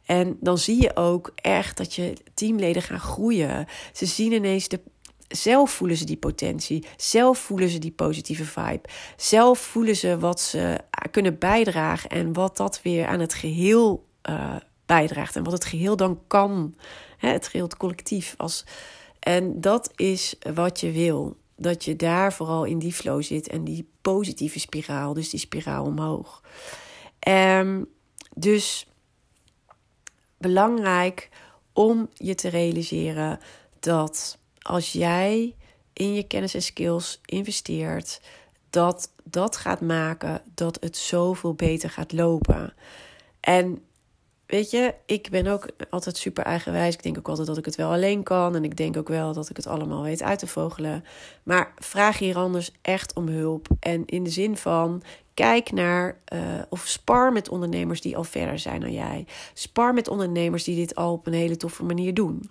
En 0.05 0.37
dan 0.39 0.57
zie 0.57 0.81
je 0.81 0.95
ook 0.95 1.31
echt 1.35 1.77
dat 1.77 1.95
je 1.95 2.13
teamleden 2.33 2.81
gaan 2.81 2.99
groeien. 2.99 3.67
Ze 3.93 4.05
zien 4.05 4.31
ineens 4.31 4.67
de 4.67 4.79
zelf 5.29 5.71
voelen 5.71 5.97
ze 5.97 6.05
die 6.05 6.17
potentie. 6.17 6.85
Zelf 6.97 7.39
voelen 7.39 7.69
ze 7.69 7.79
die 7.79 7.91
positieve 7.91 8.45
vibe. 8.45 8.89
Zelf 9.15 9.59
voelen 9.59 9.95
ze 9.95 10.19
wat 10.19 10.41
ze 10.41 10.79
kunnen 11.11 11.37
bijdragen 11.37 12.09
en 12.09 12.33
wat 12.33 12.57
dat 12.57 12.81
weer 12.81 13.07
aan 13.07 13.19
het 13.19 13.33
geheel 13.33 14.07
uh, 14.29 14.55
bijdraagt. 14.85 15.35
En 15.35 15.43
wat 15.43 15.53
het 15.53 15.65
geheel 15.65 15.95
dan 15.95 16.21
kan. 16.27 16.75
Hè, 17.17 17.29
het 17.29 17.47
geheel, 17.47 17.65
het 17.65 17.77
collectief. 17.77 18.33
Als... 18.37 18.65
En 19.19 19.61
dat 19.61 19.91
is 19.95 20.35
wat 20.53 20.79
je 20.79 20.91
wil. 20.91 21.37
Dat 21.55 21.85
je 21.85 21.95
daar 21.95 22.33
vooral 22.33 22.63
in 22.63 22.79
die 22.79 22.93
flow 22.93 23.23
zit 23.23 23.47
en 23.47 23.63
die 23.63 23.89
positieve 24.01 24.59
spiraal, 24.59 25.13
dus 25.13 25.29
die 25.29 25.39
spiraal 25.39 25.85
omhoog. 25.85 26.43
Um, 27.27 27.87
dus 28.35 28.87
belangrijk 30.37 31.29
om 31.73 32.09
je 32.13 32.35
te 32.35 32.49
realiseren 32.49 33.39
dat 33.79 34.38
als 34.69 34.91
jij 34.91 35.55
in 35.93 36.13
je 36.13 36.23
kennis 36.23 36.53
en 36.53 36.61
skills 36.61 37.21
investeert, 37.25 38.21
dat 38.69 39.11
dat 39.23 39.57
gaat 39.57 39.81
maken 39.81 40.41
dat 40.53 40.77
het 40.81 40.97
zoveel 40.97 41.53
beter 41.53 41.89
gaat 41.89 42.11
lopen. 42.11 42.73
En 43.39 43.81
weet 44.45 44.69
je, 44.71 44.93
ik 45.05 45.29
ben 45.29 45.47
ook 45.47 45.65
altijd 45.89 46.17
super 46.17 46.43
eigenwijs. 46.43 46.93
Ik 46.93 47.03
denk 47.03 47.17
ook 47.17 47.27
altijd 47.27 47.47
dat 47.47 47.57
ik 47.57 47.65
het 47.65 47.75
wel 47.75 47.91
alleen 47.91 48.23
kan. 48.23 48.55
En 48.55 48.63
ik 48.63 48.77
denk 48.77 48.97
ook 48.97 49.07
wel 49.07 49.33
dat 49.33 49.49
ik 49.49 49.55
het 49.55 49.67
allemaal 49.67 50.03
weet 50.03 50.23
uit 50.23 50.39
te 50.39 50.47
vogelen. 50.47 51.03
Maar 51.43 51.73
vraag 51.77 52.17
hier 52.17 52.37
anders 52.37 52.71
echt 52.81 53.13
om 53.13 53.27
hulp. 53.27 53.67
En 53.79 54.05
in 54.05 54.23
de 54.23 54.29
zin 54.29 54.57
van, 54.57 55.01
kijk 55.33 55.71
naar 55.71 56.17
uh, 56.33 56.39
of 56.69 56.87
spar 56.87 57.31
met 57.31 57.49
ondernemers 57.49 58.01
die 58.01 58.17
al 58.17 58.23
verder 58.23 58.59
zijn 58.59 58.81
dan 58.81 58.93
jij. 58.93 59.25
Spar 59.53 59.93
met 59.93 60.07
ondernemers 60.07 60.63
die 60.63 60.75
dit 60.75 60.95
al 60.95 61.13
op 61.13 61.27
een 61.27 61.33
hele 61.33 61.57
toffe 61.57 61.83
manier 61.83 62.13
doen. 62.13 62.49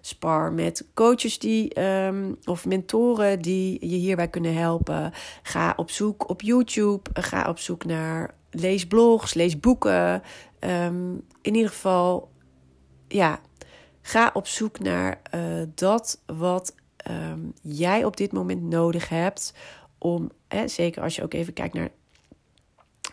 Spar 0.00 0.52
met 0.52 0.86
coaches 0.94 1.38
die, 1.38 1.80
um, 1.80 2.36
of 2.44 2.66
mentoren 2.66 3.42
die 3.42 3.88
je 3.88 3.96
hierbij 3.96 4.28
kunnen 4.28 4.54
helpen. 4.54 5.12
Ga 5.42 5.72
op 5.76 5.90
zoek 5.90 6.28
op 6.28 6.42
YouTube. 6.42 7.10
Ga 7.12 7.48
op 7.48 7.58
zoek 7.58 7.84
naar 7.84 8.34
lees 8.50 8.86
blogs, 8.86 9.34
lees 9.34 9.60
boeken. 9.60 10.22
Um, 10.60 11.26
in 11.42 11.54
ieder 11.54 11.70
geval, 11.70 12.30
ja, 13.08 13.40
ga 14.02 14.30
op 14.32 14.46
zoek 14.46 14.78
naar 14.78 15.20
uh, 15.34 15.62
dat 15.74 16.22
wat 16.26 16.74
um, 17.10 17.52
jij 17.62 18.04
op 18.04 18.16
dit 18.16 18.32
moment 18.32 18.62
nodig 18.62 19.08
hebt. 19.08 19.54
Om, 19.98 20.30
hè, 20.48 20.68
zeker 20.68 21.02
als 21.02 21.16
je 21.16 21.22
ook 21.22 21.34
even 21.34 21.52
kijkt 21.52 21.74
naar 21.74 21.90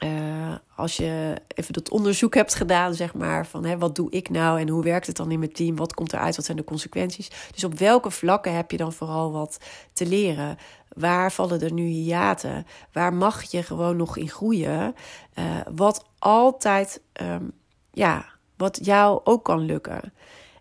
uh, 0.03 0.55
als 0.75 0.97
je 0.97 1.36
even 1.47 1.73
dat 1.73 1.89
onderzoek 1.89 2.33
hebt 2.36 2.55
gedaan, 2.55 2.93
zeg 2.93 3.13
maar, 3.13 3.45
van 3.45 3.65
hè, 3.65 3.77
wat 3.77 3.95
doe 3.95 4.12
ik 4.12 4.29
nou 4.29 4.60
en 4.60 4.69
hoe 4.69 4.83
werkt 4.83 5.07
het 5.07 5.15
dan 5.15 5.31
in 5.31 5.39
mijn 5.39 5.53
team? 5.53 5.75
Wat 5.75 5.93
komt 5.93 6.13
eruit? 6.13 6.36
Wat 6.36 6.45
zijn 6.45 6.57
de 6.57 6.63
consequenties? 6.63 7.31
Dus 7.51 7.63
op 7.63 7.73
welke 7.73 8.12
vlakken 8.12 8.55
heb 8.55 8.71
je 8.71 8.77
dan 8.77 8.93
vooral 8.93 9.31
wat 9.31 9.60
te 9.93 10.05
leren? 10.05 10.57
Waar 10.89 11.31
vallen 11.31 11.62
er 11.62 11.73
nu 11.73 11.83
hiaten? 11.83 12.65
Waar 12.91 13.13
mag 13.13 13.43
je 13.43 13.63
gewoon 13.63 13.95
nog 13.95 14.17
in 14.17 14.29
groeien? 14.29 14.95
Uh, 15.39 15.45
wat 15.75 16.05
altijd, 16.19 17.01
um, 17.21 17.51
ja, 17.91 18.25
wat 18.57 18.79
jou 18.81 19.21
ook 19.23 19.43
kan 19.43 19.60
lukken. 19.60 20.13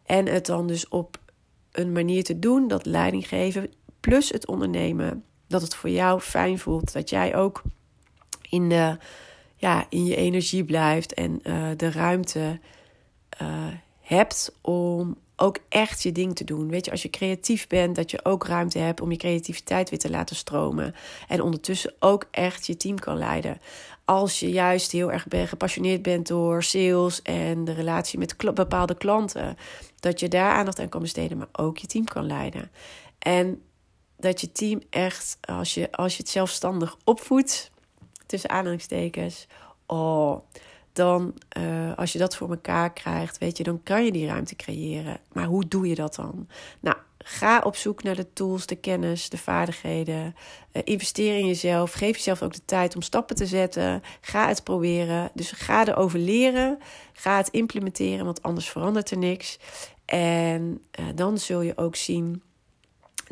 En 0.05 0.27
het 0.27 0.47
dan 0.47 0.67
dus 0.67 0.89
op 0.89 1.19
een 1.73 1.93
manier 1.93 2.25
te 2.25 2.39
doen 2.39 2.69
dat 2.69 2.87
leiding 2.87 3.29
geven, 3.29 3.71
plus 4.01 4.31
het 4.31 4.47
ondernemen, 4.47 5.25
dat 5.49 5.63
het 5.63 5.75
voor 5.75 5.91
jou 5.91 6.21
fijn 6.21 6.59
voelt, 6.59 6.93
dat 6.93 7.11
jij 7.11 7.37
ook 7.37 7.63
in 8.51 8.69
de 8.69 8.97
ja, 9.57 9.87
in 9.89 10.05
je 10.05 10.17
energie 10.17 10.65
blijft 10.65 11.15
en 11.15 11.41
uh, 11.43 11.69
de 11.77 11.91
ruimte 11.91 12.61
uh, 13.43 13.67
hebt 14.01 14.53
om 14.61 15.17
ook 15.37 15.59
echt 15.69 16.03
je 16.03 16.13
ding 16.13 16.37
te 16.37 16.45
doen. 16.45 16.69
Weet 16.69 16.85
je, 16.85 16.91
als 16.91 17.03
je 17.03 17.11
creatief 17.11 17.67
bent, 17.67 17.97
dat 17.97 18.11
je 18.11 18.25
ook 18.25 18.47
ruimte 18.47 18.79
hebt 18.79 19.01
om 19.01 19.11
je 19.11 19.17
creativiteit 19.17 19.91
weer 19.91 19.99
te 19.99 20.11
laten 20.11 20.37
stromen. 20.37 20.95
En 21.29 21.41
ondertussen 21.41 21.95
ook 21.99 22.27
echt 22.31 22.67
je 22.67 22.77
team 22.77 22.99
kan 22.99 23.19
leiden. 23.19 23.61
Als 24.05 24.41
je 24.41 24.51
juist 24.51 24.93
heel 24.93 25.13
erg 25.13 25.27
ben, 25.27 25.49
gepassioneerd 25.49 26.03
bent 26.03 26.27
door 26.27 26.63
sales 26.63 27.23
en 27.23 27.65
de 27.65 27.73
relatie 27.73 28.19
met 28.19 28.37
bepaalde 28.55 28.97
klanten, 28.97 29.57
dat 30.01 30.21
je 30.21 30.29
daar 30.29 30.53
aandacht 30.53 30.79
aan 30.79 30.89
kan 30.89 31.01
besteden, 31.01 31.39
maar 31.39 31.49
ook 31.53 31.79
je 31.79 31.87
team 31.87 32.05
kan 32.05 32.27
leiden. 32.27 32.71
En 33.19 33.63
dat 34.17 34.41
je 34.41 34.53
team 34.53 34.81
echt, 34.91 35.39
als 35.41 35.75
je, 35.75 35.93
als 35.93 36.17
je 36.17 36.23
het 36.23 36.31
zelfstandig 36.31 36.97
opvoedt, 37.05 37.71
tussen 38.27 38.51
aanhalingstekens. 38.51 39.47
Oh, 39.87 40.41
dan 40.93 41.35
uh, 41.59 41.97
als 41.97 42.13
je 42.13 42.19
dat 42.19 42.37
voor 42.37 42.51
elkaar 42.51 42.93
krijgt, 42.93 43.39
weet 43.39 43.57
je, 43.57 43.65
dan 43.65 43.83
kan 43.83 44.05
je 44.05 44.13
die 44.13 44.27
ruimte 44.27 44.57
creëren. 44.57 45.21
Maar 45.33 45.45
hoe 45.45 45.69
doe 45.69 45.89
je 45.89 45.95
dat 45.95 46.15
dan? 46.15 46.49
Nou, 46.81 46.97
ga 47.19 47.61
op 47.61 47.77
zoek 47.77 48.03
naar 48.03 48.15
de 48.15 48.33
tools, 48.33 48.67
de 48.67 48.77
kennis, 48.77 49.29
de 49.29 49.39
vaardigheden. 49.39 50.35
Uh, 50.73 50.83
investeer 50.85 51.39
in 51.39 51.47
jezelf. 51.47 51.93
Geef 51.93 52.17
jezelf 52.17 52.43
ook 52.43 52.53
de 52.53 52.65
tijd 52.65 52.95
om 52.95 53.03
stappen 53.03 53.37
te 53.37 53.47
zetten. 53.47 54.03
Ga 54.21 54.49
het 54.49 54.65
proberen. 54.65 55.31
Dus 55.35 55.51
ga 55.51 55.87
erover 55.87 56.19
leren. 56.19 56.79
Ga 57.13 57.37
het 57.37 57.49
implementeren, 57.49 58.25
want 58.25 58.43
anders 58.43 58.69
verandert 58.69 59.11
er 59.11 59.19
niks. 59.19 59.59
En 60.05 60.83
uh, 61.01 61.07
dan 61.15 61.39
zul 61.39 61.61
je 61.61 61.77
ook 61.77 61.97
zien 61.97 62.43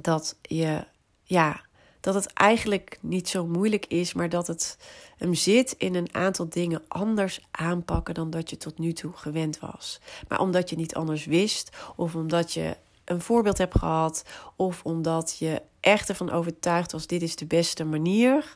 dat 0.01 0.37
je, 0.43 0.85
ja, 1.23 1.64
dat 2.05 2.15
het 2.15 2.33
eigenlijk 2.33 2.99
niet 3.01 3.29
zo 3.29 3.47
moeilijk 3.47 3.87
is, 3.87 4.13
maar 4.13 4.29
dat 4.29 4.47
het 4.47 4.79
hem 5.17 5.35
zit 5.35 5.75
in 5.79 5.95
een 5.95 6.15
aantal 6.15 6.49
dingen 6.49 6.83
anders 6.89 7.41
aanpakken 7.51 8.15
dan 8.15 8.31
dat 8.31 8.51
je 8.51 8.57
tot 8.57 8.79
nu 8.79 8.93
toe 8.93 9.13
gewend 9.13 9.59
was. 9.59 10.01
Maar 10.29 10.41
omdat 10.41 10.71
je 10.71 10.77
niet 10.77 10.95
anders 10.95 11.25
wist, 11.25 11.77
of 11.97 12.15
omdat 12.15 12.53
je 12.53 12.77
een 13.05 13.21
voorbeeld 13.21 13.59
hebt 13.59 13.79
gehad, 13.79 14.25
of 14.57 14.83
omdat 14.83 15.37
je 15.39 15.63
echt 15.81 16.09
ervan 16.09 16.31
overtuigd 16.31 16.93
was: 16.93 17.07
dit 17.07 17.23
is 17.23 17.37
de 17.37 17.47
beste 17.47 17.85
manier. 17.85 18.55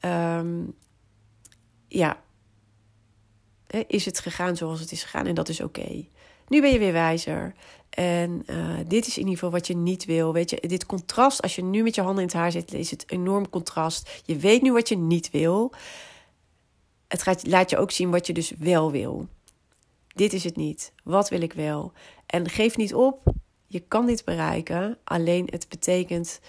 Um, 0.00 0.74
ja, 1.88 2.20
is 3.86 4.04
het 4.04 4.18
gegaan 4.18 4.56
zoals 4.56 4.80
het 4.80 4.92
is 4.92 5.02
gegaan 5.02 5.26
en 5.26 5.34
dat 5.34 5.48
is 5.48 5.60
oké. 5.60 6.06
Nu 6.48 6.60
ben 6.60 6.72
je 6.72 6.78
weer 6.78 6.92
wijzer. 6.92 7.54
En 7.90 8.42
uh, 8.46 8.78
dit 8.86 9.06
is 9.06 9.12
in 9.12 9.22
ieder 9.22 9.34
geval 9.34 9.50
wat 9.50 9.66
je 9.66 9.76
niet 9.76 10.04
wil. 10.04 10.32
Weet 10.32 10.50
je, 10.50 10.60
dit 10.60 10.86
contrast, 10.86 11.42
als 11.42 11.56
je 11.56 11.62
nu 11.62 11.82
met 11.82 11.94
je 11.94 12.00
handen 12.00 12.22
in 12.22 12.28
het 12.28 12.36
haar 12.36 12.52
zit, 12.52 12.74
is 12.74 12.90
het 12.90 13.10
enorm 13.10 13.50
contrast. 13.50 14.22
Je 14.24 14.36
weet 14.36 14.62
nu 14.62 14.72
wat 14.72 14.88
je 14.88 14.96
niet 14.96 15.30
wil. 15.30 15.72
Het 17.08 17.22
gaat, 17.22 17.46
laat 17.46 17.70
je 17.70 17.78
ook 17.78 17.90
zien 17.90 18.10
wat 18.10 18.26
je 18.26 18.32
dus 18.32 18.52
wel 18.58 18.90
wil. 18.90 19.28
Dit 20.14 20.32
is 20.32 20.44
het 20.44 20.56
niet. 20.56 20.92
Wat 21.04 21.28
wil 21.28 21.40
ik 21.40 21.52
wel? 21.52 21.92
En 22.26 22.48
geef 22.48 22.76
niet 22.76 22.94
op. 22.94 23.22
Je 23.66 23.80
kan 23.80 24.06
dit 24.06 24.24
bereiken. 24.24 24.98
Alleen 25.04 25.48
het 25.50 25.68
betekent 25.68 26.40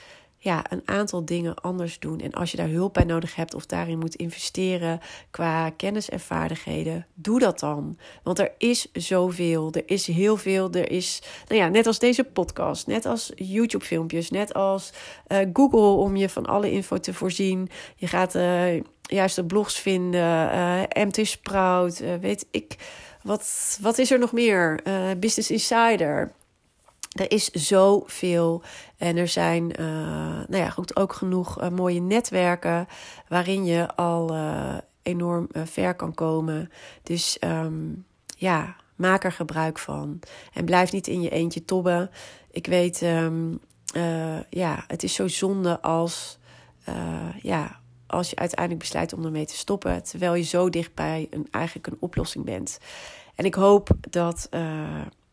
ja, 0.41 0.71
een 0.71 0.81
aantal 0.85 1.25
dingen 1.25 1.55
anders 1.55 1.99
doen. 1.99 2.19
En 2.19 2.31
als 2.31 2.51
je 2.51 2.57
daar 2.57 2.67
hulp 2.67 2.93
bij 2.93 3.03
nodig 3.03 3.35
hebt 3.35 3.53
of 3.53 3.65
daarin 3.65 3.99
moet 3.99 4.15
investeren 4.15 4.99
qua 5.31 5.69
kennis 5.69 6.09
en 6.09 6.19
vaardigheden, 6.19 7.05
doe 7.13 7.39
dat 7.39 7.59
dan. 7.59 7.97
Want 8.23 8.39
er 8.39 8.51
is 8.57 8.91
zoveel. 8.93 9.71
Er 9.71 9.83
is 9.85 10.07
heel 10.07 10.37
veel. 10.37 10.71
Er 10.71 10.91
is, 10.91 11.21
nou 11.47 11.61
ja, 11.61 11.67
net 11.67 11.87
als 11.87 11.99
deze 11.99 12.23
podcast, 12.23 12.87
net 12.87 13.05
als 13.05 13.31
YouTube-filmpjes, 13.35 14.29
net 14.29 14.53
als 14.53 14.93
uh, 15.27 15.37
Google 15.53 16.03
om 16.03 16.15
je 16.15 16.29
van 16.29 16.45
alle 16.45 16.71
info 16.71 16.97
te 16.97 17.13
voorzien. 17.13 17.69
Je 17.95 18.07
gaat 18.07 18.35
uh, 18.35 18.81
juist 19.01 19.35
de 19.35 19.45
blogs 19.45 19.79
vinden, 19.79 20.53
uh, 20.53 20.81
MT 21.05 21.27
Sprout, 21.27 22.03
weet 22.21 22.45
ik. 22.51 22.75
Wat, 23.23 23.77
wat 23.81 23.97
is 23.97 24.11
er 24.11 24.19
nog 24.19 24.31
meer? 24.31 24.79
Business 25.19 25.51
Insider. 25.51 26.31
Er 27.19 27.31
is 27.31 27.49
zoveel 27.49 28.63
en 28.97 29.17
er 29.17 29.27
zijn 29.27 29.81
uh, 29.81 29.87
nou 30.47 30.57
ja, 30.57 30.69
goed, 30.69 30.95
ook 30.95 31.13
genoeg 31.13 31.61
uh, 31.61 31.69
mooie 31.69 32.01
netwerken 32.01 32.87
waarin 33.27 33.65
je 33.65 33.95
al 33.95 34.35
uh, 34.35 34.77
enorm 35.01 35.47
ver 35.53 35.95
kan 35.95 36.13
komen. 36.13 36.71
Dus 37.03 37.37
um, 37.39 38.05
ja, 38.25 38.75
maak 38.95 39.23
er 39.23 39.31
gebruik 39.31 39.79
van. 39.79 40.19
En 40.53 40.65
blijf 40.65 40.91
niet 40.91 41.07
in 41.07 41.21
je 41.21 41.29
eentje 41.29 41.65
tobben. 41.65 42.09
Ik 42.51 42.67
weet, 42.67 43.01
um, 43.01 43.59
ja, 44.49 44.83
het 44.87 45.03
is 45.03 45.13
zo 45.13 45.27
zonde 45.27 45.81
als, 45.81 46.39
ja, 47.41 47.79
als 48.07 48.29
je 48.29 48.35
uiteindelijk 48.35 48.79
besluit 48.79 49.13
om 49.13 49.25
ermee 49.25 49.45
te 49.45 49.55
stoppen, 49.57 50.03
terwijl 50.03 50.35
je 50.35 50.43
zo 50.43 50.69
dichtbij 50.69 51.27
een, 51.29 51.47
eigenlijk 51.51 51.87
een 51.87 51.97
oplossing 51.99 52.45
bent. 52.45 52.79
En 53.35 53.45
ik 53.45 53.55
hoop 53.55 53.89
dat, 54.09 54.47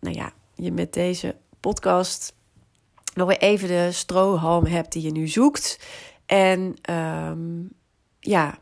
nou 0.00 0.14
ja, 0.14 0.32
je 0.54 0.72
met 0.72 0.92
deze 0.92 1.36
podcast 1.60 2.34
nog 3.14 3.28
weer 3.28 3.38
even 3.38 3.68
de 3.68 3.92
strohalm 3.92 4.66
hebt 4.66 4.92
die 4.92 5.02
je 5.02 5.10
nu 5.10 5.28
zoekt. 5.28 5.78
En 6.26 6.76
um, 6.90 7.70
ja, 8.20 8.58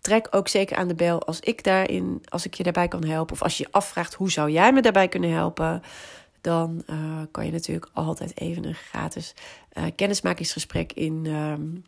trek 0.00 0.28
ook 0.30 0.48
zeker 0.48 0.76
aan 0.76 0.88
de 0.88 0.94
bel 0.94 1.22
als 1.22 1.40
ik 1.40 1.64
daarin, 1.64 2.22
als 2.28 2.46
ik 2.46 2.54
je 2.54 2.62
daarbij 2.62 2.88
kan 2.88 3.04
helpen. 3.04 3.34
Of 3.34 3.42
als 3.42 3.58
je 3.58 3.64
je 3.64 3.72
afvraagt 3.72 4.14
hoe 4.14 4.30
zou 4.30 4.50
jij 4.50 4.72
me 4.72 4.82
daarbij 4.82 5.08
kunnen 5.08 5.30
helpen. 5.30 5.82
Dan 6.40 6.82
uh, 6.86 7.22
kan 7.30 7.46
je 7.46 7.52
natuurlijk 7.52 7.90
altijd 7.92 8.40
even 8.40 8.64
een 8.64 8.74
gratis 8.74 9.34
uh, 9.72 9.84
kennismakingsgesprek 9.96 10.92
in, 10.92 11.26
um, 11.26 11.84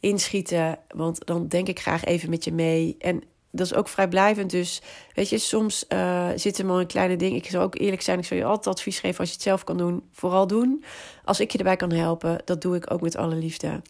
inschieten. 0.00 0.78
Want 0.88 1.26
dan 1.26 1.48
denk 1.48 1.68
ik 1.68 1.80
graag 1.80 2.04
even 2.04 2.30
met 2.30 2.44
je 2.44 2.52
mee. 2.52 2.96
En 2.98 3.22
dat 3.52 3.66
is 3.66 3.74
ook 3.74 3.88
vrijblijvend. 3.88 4.50
Dus 4.50 4.82
weet 5.14 5.28
je, 5.28 5.38
soms 5.38 5.84
uh, 5.88 6.28
zitten 6.34 6.68
er 6.68 6.74
een 6.74 6.86
kleine 6.86 7.16
ding. 7.16 7.36
Ik 7.36 7.46
zou 7.46 7.64
ook 7.64 7.78
eerlijk 7.78 8.02
zijn, 8.02 8.18
ik 8.18 8.24
zou 8.24 8.40
je 8.40 8.46
altijd 8.46 8.76
advies 8.76 9.00
geven 9.00 9.18
als 9.18 9.28
je 9.28 9.34
het 9.34 9.44
zelf 9.44 9.64
kan 9.64 9.76
doen. 9.76 10.02
Vooral 10.12 10.46
doen. 10.46 10.84
Als 11.24 11.40
ik 11.40 11.50
je 11.50 11.58
erbij 11.58 11.76
kan 11.76 11.92
helpen, 11.92 12.40
dat 12.44 12.60
doe 12.60 12.76
ik 12.76 12.90
ook 12.90 13.00
met 13.00 13.16
alle 13.16 13.34
liefde. 13.34 13.82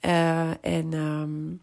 Uh, 0.00 0.64
en 0.64 0.92
um, 0.92 1.62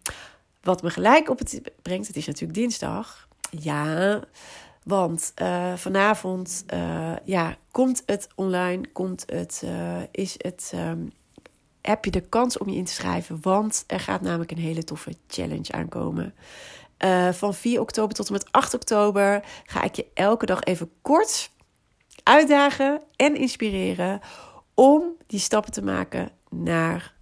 wat 0.62 0.82
me 0.82 0.89
gelijk 0.89 1.30
op 1.30 1.39
het 1.39 1.62
brengt, 1.82 2.08
het 2.08 2.16
is 2.16 2.26
natuurlijk 2.26 2.60
dinsdag. 2.60 3.28
Ja, 3.50 4.20
want 4.84 5.32
uh, 5.42 5.74
vanavond 5.74 6.66
ja, 7.24 7.56
komt 7.72 8.04
het 8.06 8.28
online, 8.36 8.88
komt 8.92 9.24
het, 9.28 9.63
is 10.12 10.36
het... 10.38 10.72
Um, 10.76 11.12
heb 11.82 12.06
je 12.06 12.12
de 12.12 12.22
kans 12.22 12.58
om 12.58 12.70
je 12.70 12.76
in 12.76 12.86
te 12.86 12.94
schrijven? 12.94 13.38
Want 13.42 13.84
er 13.88 14.00
gaat 14.00 14.22
namelijk 14.22 14.52
een 14.52 14.58
hele 14.58 14.84
toffe 14.84 15.13
challenge 15.28 15.72
aankomen. 15.72 16.34
Uh, 17.04 17.32
van 17.32 17.54
4 17.54 17.82
oktober 17.82 18.16
tot 18.16 18.28
en 18.28 18.34
met 18.34 18.52
8 18.52 18.74
oktober 18.74 19.44
ga 19.66 19.84
ik 19.84 19.96
je 19.96 20.06
elke 20.13 20.46
dag 20.46 20.63
even 20.63 20.92
kort 21.02 21.52
uitdagen 22.24 23.02
en 23.16 23.36
inspireren 23.36 24.20
om 24.74 25.04
die 25.28 25.39
stappen 25.39 25.72
te 25.72 25.84
maken 25.84 26.32
naar 26.50 27.13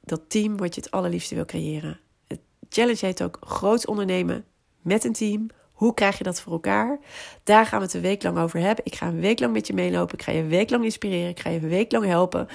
dat 0.00 0.20
team 0.28 0.56
wat 0.56 0.74
je 0.74 0.80
het 0.80 0.90
allerliefste 0.90 1.34
wil 1.34 1.44
creëren. 1.44 2.00
Het 2.26 2.40
challenge 2.68 3.06
heet 3.06 3.22
ook 3.22 3.38
groot 3.40 3.86
ondernemen 3.86 4.44
met 4.80 5.04
een 5.04 5.12
team. 5.12 5.46
Hoe 5.72 5.94
krijg 5.94 6.18
je 6.18 6.24
dat 6.24 6.40
voor 6.40 6.52
elkaar? 6.52 6.98
Daar 7.44 7.66
gaan 7.66 7.78
we 7.78 7.84
het 7.84 7.94
een 7.94 8.00
week 8.00 8.22
lang 8.22 8.38
over 8.38 8.60
hebben. 8.60 8.84
Ik 8.84 8.94
ga 8.94 9.06
een 9.06 9.20
week 9.20 9.40
lang 9.40 9.52
met 9.52 9.66
je 9.66 9.72
meelopen. 9.72 10.18
Ik 10.18 10.24
ga 10.24 10.32
je 10.32 10.38
een 10.38 10.48
week 10.48 10.70
lang 10.70 10.84
inspireren. 10.84 11.28
Ik 11.28 11.40
ga 11.40 11.50
je 11.50 11.60
een 11.60 11.68
week 11.68 11.92
lang 11.92 12.04
helpen. 12.04 12.48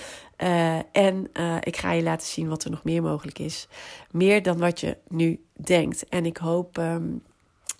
Uh, 0.43 0.76
en 0.91 1.30
uh, 1.34 1.56
ik 1.60 1.78
ga 1.78 1.91
je 1.91 2.04
laten 2.04 2.28
zien 2.28 2.50
wat 2.50 2.63
er 2.63 2.71
nog 2.71 2.84
meer 2.84 3.02
mogelijk 3.02 3.39
is. 3.39 3.67
Meer 4.12 4.43
dan 4.43 4.58
wat 4.58 4.80
je 4.80 4.98
nu 5.08 5.44
denkt. 5.55 6.09
En 6.09 6.25
ik 6.25 6.37
hoop 6.37 6.77
um, 6.77 7.23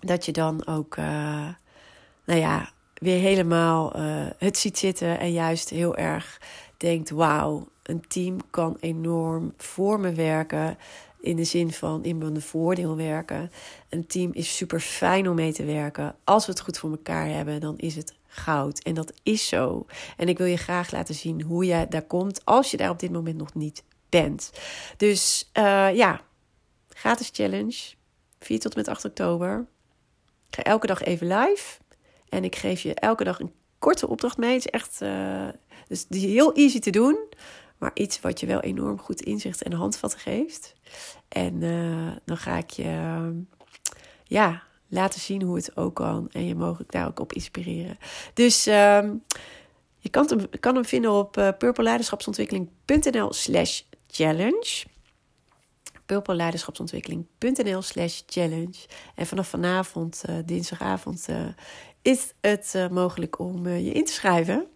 dat 0.00 0.24
je 0.24 0.32
dan 0.32 0.66
ook, 0.66 0.96
uh, 0.96 1.04
nou 2.24 2.40
ja, 2.40 2.70
weer 2.94 3.20
helemaal 3.20 3.92
het 4.38 4.58
ziet 4.58 4.78
zitten. 4.78 5.18
En 5.18 5.32
juist 5.32 5.68
heel 5.68 5.96
erg 5.96 6.40
denkt: 6.76 7.10
wauw, 7.10 7.66
een 7.82 8.06
team 8.08 8.36
kan 8.50 8.76
enorm 8.80 9.54
voor 9.56 10.00
me 10.00 10.12
werken. 10.12 10.78
In 11.20 11.36
de 11.36 11.44
zin 11.44 11.72
van 11.72 12.04
in 12.04 12.18
mijn 12.18 12.40
voordeel 12.40 12.96
werken. 12.96 13.50
Een 13.88 14.06
team 14.06 14.32
is 14.32 14.56
super 14.56 14.80
fijn 14.80 15.28
om 15.28 15.34
mee 15.34 15.52
te 15.52 15.64
werken. 15.64 16.14
Als 16.24 16.46
we 16.46 16.52
het 16.52 16.60
goed 16.60 16.78
voor 16.78 16.90
elkaar 16.90 17.28
hebben, 17.28 17.60
dan 17.60 17.78
is 17.78 17.96
het 17.96 18.14
goud. 18.26 18.78
En 18.78 18.94
dat 18.94 19.12
is 19.22 19.48
zo. 19.48 19.86
En 20.16 20.28
ik 20.28 20.38
wil 20.38 20.46
je 20.46 20.56
graag 20.56 20.92
laten 20.92 21.14
zien 21.14 21.42
hoe 21.42 21.64
je 21.64 21.86
daar 21.88 22.02
komt 22.02 22.44
als 22.44 22.70
je 22.70 22.76
daar 22.76 22.90
op 22.90 23.00
dit 23.00 23.12
moment 23.12 23.36
nog 23.36 23.54
niet 23.54 23.82
bent. 24.08 24.52
Dus 24.96 25.50
uh, 25.58 25.94
ja, 25.94 26.20
gratis 26.96 27.30
challenge. 27.32 27.94
4 28.38 28.60
tot 28.60 28.76
met 28.76 28.88
8 28.88 29.04
oktober. 29.04 29.66
Ik 30.48 30.54
ga 30.54 30.62
elke 30.62 30.86
dag 30.86 31.02
even 31.02 31.26
live. 31.26 31.78
En 32.28 32.44
ik 32.44 32.56
geef 32.56 32.80
je 32.80 32.94
elke 32.94 33.24
dag 33.24 33.40
een 33.40 33.52
korte 33.78 34.08
opdracht 34.08 34.36
mee. 34.36 34.54
Het 34.54 34.64
is 34.64 34.70
echt 34.70 34.98
dus 35.88 36.06
die 36.06 36.26
is 36.26 36.32
heel 36.32 36.54
easy 36.54 36.78
te 36.78 36.90
doen. 36.90 37.18
Maar 37.78 37.90
iets 37.94 38.20
wat 38.20 38.40
je 38.40 38.46
wel 38.46 38.60
enorm 38.60 38.98
goed 38.98 39.20
inzicht 39.20 39.62
en 39.62 39.72
handvatten 39.72 40.18
geeft. 40.18 40.74
En 41.28 41.62
uh, 41.62 42.12
dan 42.24 42.36
ga 42.36 42.56
ik 42.56 42.70
je 42.70 43.30
ja, 44.24 44.62
laten 44.88 45.20
zien 45.20 45.42
hoe 45.42 45.56
het 45.56 45.76
ook 45.76 45.94
kan. 45.94 46.28
En 46.32 46.46
je 46.46 46.54
mogelijk 46.54 46.92
daar 46.92 47.06
ook 47.06 47.20
op 47.20 47.32
inspireren. 47.32 47.98
Dus 48.34 48.66
um, 48.66 49.24
je 49.98 50.08
kan 50.10 50.26
hem, 50.28 50.60
kan 50.60 50.74
hem 50.74 50.84
vinden 50.84 51.12
op 51.12 51.36
uh, 51.36 51.48
purpleleiderschapsontwikkeling.nl 51.58 53.32
slash 53.32 53.82
challenge 54.06 54.84
purpleleiderschapsontwikkeling.nl 56.06 57.82
slash 57.82 58.22
challenge. 58.26 58.86
En 59.14 59.26
vanaf 59.26 59.48
vanavond, 59.48 60.22
uh, 60.30 60.36
dinsdagavond, 60.44 61.26
uh, 61.30 61.36
is 62.02 62.32
het 62.40 62.72
uh, 62.76 62.88
mogelijk 62.88 63.38
om 63.38 63.68
je 63.68 63.92
in 63.92 64.04
te 64.04 64.12
schrijven. 64.12 64.66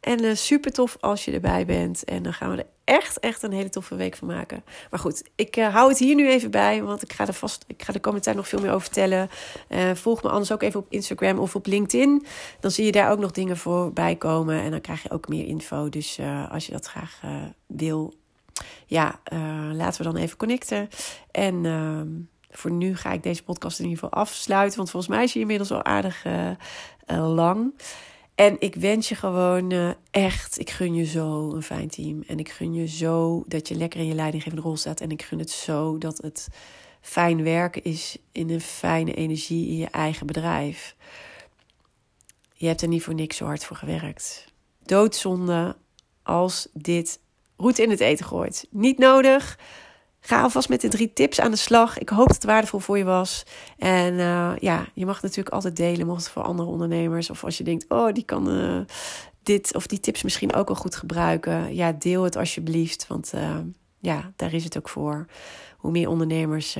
En 0.00 0.36
super 0.36 0.72
tof 0.72 0.96
als 1.00 1.24
je 1.24 1.32
erbij 1.32 1.66
bent. 1.66 2.04
En 2.04 2.22
dan 2.22 2.32
gaan 2.32 2.50
we 2.50 2.56
er 2.56 2.66
echt, 2.84 3.20
echt 3.20 3.42
een 3.42 3.52
hele 3.52 3.68
toffe 3.68 3.94
week 3.94 4.16
van 4.16 4.28
maken. 4.28 4.64
Maar 4.90 5.00
goed, 5.00 5.22
ik 5.34 5.54
hou 5.54 5.88
het 5.88 5.98
hier 5.98 6.14
nu 6.14 6.28
even 6.28 6.50
bij. 6.50 6.82
Want 6.82 7.02
ik 7.02 7.12
ga 7.12 7.26
er 7.26 7.32
vast, 7.32 7.64
ik 7.66 7.82
ga 7.82 7.92
de 7.92 8.00
komende 8.00 8.24
tijd 8.24 8.36
nog 8.36 8.48
veel 8.48 8.60
meer 8.60 8.70
over 8.70 8.82
vertellen. 8.92 9.28
Volg 9.94 10.22
me 10.22 10.28
anders 10.28 10.52
ook 10.52 10.62
even 10.62 10.80
op 10.80 10.86
Instagram 10.88 11.38
of 11.38 11.54
op 11.54 11.66
LinkedIn. 11.66 12.26
Dan 12.60 12.70
zie 12.70 12.84
je 12.84 12.92
daar 12.92 13.10
ook 13.10 13.18
nog 13.18 13.30
dingen 13.30 13.56
voorbij 13.56 14.16
komen. 14.16 14.62
En 14.62 14.70
dan 14.70 14.80
krijg 14.80 15.02
je 15.02 15.10
ook 15.10 15.28
meer 15.28 15.46
info. 15.46 15.88
Dus 15.88 16.18
als 16.50 16.66
je 16.66 16.72
dat 16.72 16.86
graag 16.86 17.20
wil, 17.66 18.14
ja, 18.86 19.20
laten 19.72 20.02
we 20.02 20.12
dan 20.12 20.22
even 20.22 20.36
connecten. 20.36 20.88
En 21.30 21.66
ehm, 21.66 22.08
voor 22.50 22.70
nu 22.70 22.96
ga 22.96 23.12
ik 23.12 23.22
deze 23.22 23.42
podcast 23.42 23.78
in 23.78 23.84
ieder 23.88 24.04
geval 24.04 24.20
afsluiten. 24.20 24.76
Want 24.76 24.90
volgens 24.90 25.12
mij 25.12 25.24
is 25.24 25.32
hij 25.32 25.42
inmiddels 25.42 25.70
al 25.70 25.84
aardig 25.84 26.24
lang. 27.06 27.74
En 28.34 28.56
ik 28.58 28.74
wens 28.74 29.08
je 29.08 29.14
gewoon 29.14 29.94
echt, 30.10 30.58
ik 30.58 30.70
gun 30.70 30.94
je 30.94 31.04
zo 31.04 31.52
een 31.52 31.62
fijn 31.62 31.88
team. 31.88 32.22
En 32.26 32.38
ik 32.38 32.50
gun 32.50 32.74
je 32.74 32.86
zo 32.86 33.44
dat 33.46 33.68
je 33.68 33.74
lekker 33.74 34.00
in 34.00 34.06
je 34.06 34.14
leidinggevende 34.14 34.64
rol 34.64 34.76
staat. 34.76 35.00
En 35.00 35.10
ik 35.10 35.22
gun 35.22 35.38
het 35.38 35.50
zo 35.50 35.98
dat 35.98 36.16
het 36.16 36.48
fijn 37.00 37.42
werken 37.42 37.84
is 37.84 38.18
in 38.32 38.50
een 38.50 38.60
fijne 38.60 39.14
energie 39.14 39.68
in 39.68 39.76
je 39.76 39.86
eigen 39.90 40.26
bedrijf. 40.26 40.96
Je 42.52 42.66
hebt 42.66 42.82
er 42.82 42.88
niet 42.88 43.02
voor 43.02 43.14
niks 43.14 43.36
zo 43.36 43.44
hard 43.44 43.64
voor 43.64 43.76
gewerkt. 43.76 44.52
Doodzonde 44.82 45.76
als 46.22 46.68
dit 46.72 47.20
roet 47.56 47.78
in 47.78 47.90
het 47.90 48.00
eten 48.00 48.26
gooit. 48.26 48.66
Niet 48.70 48.98
nodig. 48.98 49.58
Ga 50.20 50.42
alvast 50.42 50.68
met 50.68 50.80
de 50.80 50.88
drie 50.88 51.12
tips 51.12 51.40
aan 51.40 51.50
de 51.50 51.56
slag. 51.56 51.98
Ik 51.98 52.08
hoop 52.08 52.26
dat 52.26 52.34
het 52.34 52.44
waardevol 52.44 52.80
voor 52.80 52.98
je 52.98 53.04
was. 53.04 53.44
En 53.78 54.14
uh, 54.14 54.52
ja, 54.58 54.86
je 54.94 55.06
mag 55.06 55.22
natuurlijk 55.22 55.54
altijd 55.54 55.76
delen, 55.76 56.06
mocht 56.06 56.22
het 56.22 56.32
voor 56.32 56.42
andere 56.42 56.68
ondernemers. 56.68 57.30
Of 57.30 57.44
als 57.44 57.58
je 57.58 57.64
denkt, 57.64 57.84
oh, 57.88 58.12
die 58.12 58.24
kan 58.24 58.50
uh, 58.50 58.80
dit 59.42 59.74
of 59.74 59.86
die 59.86 60.00
tips 60.00 60.22
misschien 60.22 60.54
ook 60.54 60.66
wel 60.66 60.76
goed 60.76 60.96
gebruiken. 60.96 61.74
Ja, 61.74 61.92
deel 61.92 62.22
het 62.22 62.36
alsjeblieft. 62.36 63.06
Want 63.06 63.32
uh, 63.34 63.56
ja, 63.98 64.32
daar 64.36 64.54
is 64.54 64.64
het 64.64 64.76
ook 64.76 64.88
voor. 64.88 65.26
Hoe 65.76 65.90
meer 65.90 66.08
ondernemers 66.08 66.78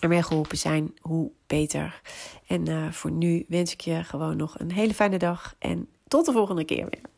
ermee 0.00 0.22
geholpen 0.22 0.58
zijn, 0.58 0.94
hoe 1.00 1.30
beter. 1.46 2.00
En 2.46 2.92
voor 2.94 3.10
nu 3.10 3.44
wens 3.48 3.72
ik 3.72 3.80
je 3.80 4.04
gewoon 4.04 4.36
nog 4.36 4.58
een 4.58 4.72
hele 4.72 4.94
fijne 4.94 5.18
dag. 5.18 5.54
En 5.58 5.88
tot 6.08 6.26
de 6.26 6.32
volgende 6.32 6.64
keer 6.64 6.86
weer. 6.90 7.17